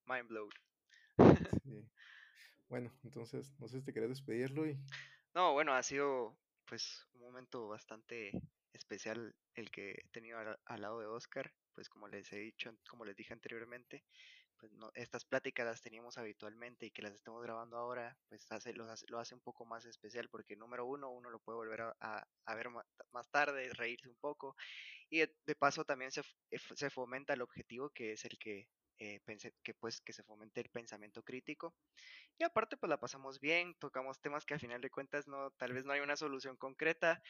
mind 0.06 0.28
blown. 0.28 0.50
Sí. 1.62 1.84
Bueno, 2.68 2.92
entonces, 3.02 3.54
no 3.58 3.68
sé 3.68 3.78
si 3.78 3.84
te 3.84 3.92
querés 3.92 4.10
despedirlo 4.10 4.66
y... 4.66 4.78
No, 5.34 5.52
bueno, 5.52 5.72
ha 5.72 5.82
sido 5.82 6.36
pues 6.66 7.06
un 7.14 7.22
momento 7.22 7.68
bastante 7.68 8.32
especial 8.72 9.34
el 9.54 9.70
que 9.70 9.92
he 9.92 10.08
tenido 10.12 10.38
al, 10.38 10.80
lado 10.80 11.00
de 11.00 11.06
Oscar, 11.06 11.52
pues 11.74 11.88
como 11.88 12.08
les 12.08 12.32
he 12.32 12.38
dicho, 12.38 12.70
como 12.88 13.04
les 13.04 13.16
dije 13.16 13.32
anteriormente, 13.32 14.04
pues 14.58 14.72
no, 14.72 14.90
estas 14.94 15.24
pláticas 15.24 15.66
las 15.66 15.80
teníamos 15.80 16.18
habitualmente 16.18 16.86
y 16.86 16.90
que 16.90 17.02
las 17.02 17.14
estamos 17.14 17.42
grabando 17.42 17.76
ahora, 17.76 18.16
pues 18.28 18.50
hace, 18.50 18.72
lo, 18.74 18.84
hace, 18.90 19.06
lo 19.08 19.18
hace 19.18 19.34
un 19.34 19.40
poco 19.40 19.64
más 19.64 19.84
especial 19.84 20.28
porque 20.28 20.56
número 20.56 20.84
uno, 20.84 21.10
uno 21.10 21.30
lo 21.30 21.38
puede 21.38 21.56
volver 21.56 21.80
a, 22.00 22.54
ver 22.54 22.68
más 23.12 23.30
tarde, 23.30 23.72
reírse 23.74 24.08
un 24.08 24.16
poco 24.16 24.56
y 25.10 25.20
de, 25.20 25.54
paso 25.58 25.84
también 25.84 26.10
se, 26.10 26.22
se, 26.74 26.90
fomenta 26.90 27.32
el 27.32 27.42
objetivo 27.42 27.90
que 27.90 28.12
es 28.12 28.24
el 28.24 28.36
que, 28.38 28.68
eh, 28.98 29.20
que, 29.62 29.74
pues, 29.74 30.00
que 30.00 30.12
se 30.12 30.22
fomente 30.22 30.60
el 30.60 30.68
pensamiento 30.70 31.22
crítico 31.22 31.74
y 32.38 32.44
aparte 32.44 32.76
pues 32.76 32.88
la 32.88 33.00
pasamos 33.00 33.40
bien, 33.40 33.74
tocamos 33.78 34.20
temas 34.20 34.46
que 34.46 34.54
al 34.54 34.60
final 34.60 34.80
de 34.80 34.90
cuentas 34.90 35.26
no, 35.26 35.50
tal 35.52 35.72
vez 35.72 35.84
no 35.84 35.92
hay 35.92 36.00
una 36.00 36.16
solución 36.16 36.56
concreta, 36.56 37.20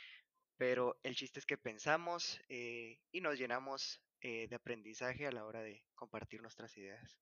pero 0.56 0.98
el 1.02 1.14
chiste 1.14 1.40
es 1.40 1.46
que 1.46 1.56
pensamos 1.56 2.40
eh, 2.48 2.98
y 3.10 3.20
nos 3.20 3.38
llenamos 3.38 4.02
eh, 4.20 4.48
de 4.48 4.56
aprendizaje 4.56 5.26
a 5.26 5.32
la 5.32 5.44
hora 5.44 5.62
de 5.62 5.84
compartir 5.94 6.42
nuestras 6.42 6.76
ideas. 6.76 7.18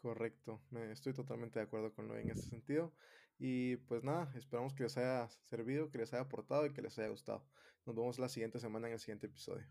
Correcto, 0.00 0.60
estoy 0.90 1.14
totalmente 1.14 1.58
de 1.58 1.64
acuerdo 1.64 1.94
con 1.94 2.08
lo 2.08 2.16
en 2.16 2.30
ese 2.30 2.42
sentido. 2.42 2.94
Y 3.38 3.76
pues 3.76 4.04
nada, 4.04 4.32
esperamos 4.36 4.74
que 4.74 4.84
les 4.84 4.96
haya 4.96 5.28
servido, 5.44 5.90
que 5.90 5.98
les 5.98 6.12
haya 6.12 6.22
aportado 6.22 6.66
y 6.66 6.72
que 6.72 6.82
les 6.82 6.98
haya 6.98 7.08
gustado. 7.08 7.46
Nos 7.86 7.96
vemos 7.96 8.18
la 8.18 8.28
siguiente 8.28 8.58
semana 8.58 8.86
en 8.86 8.94
el 8.94 9.00
siguiente 9.00 9.26
episodio. 9.26 9.66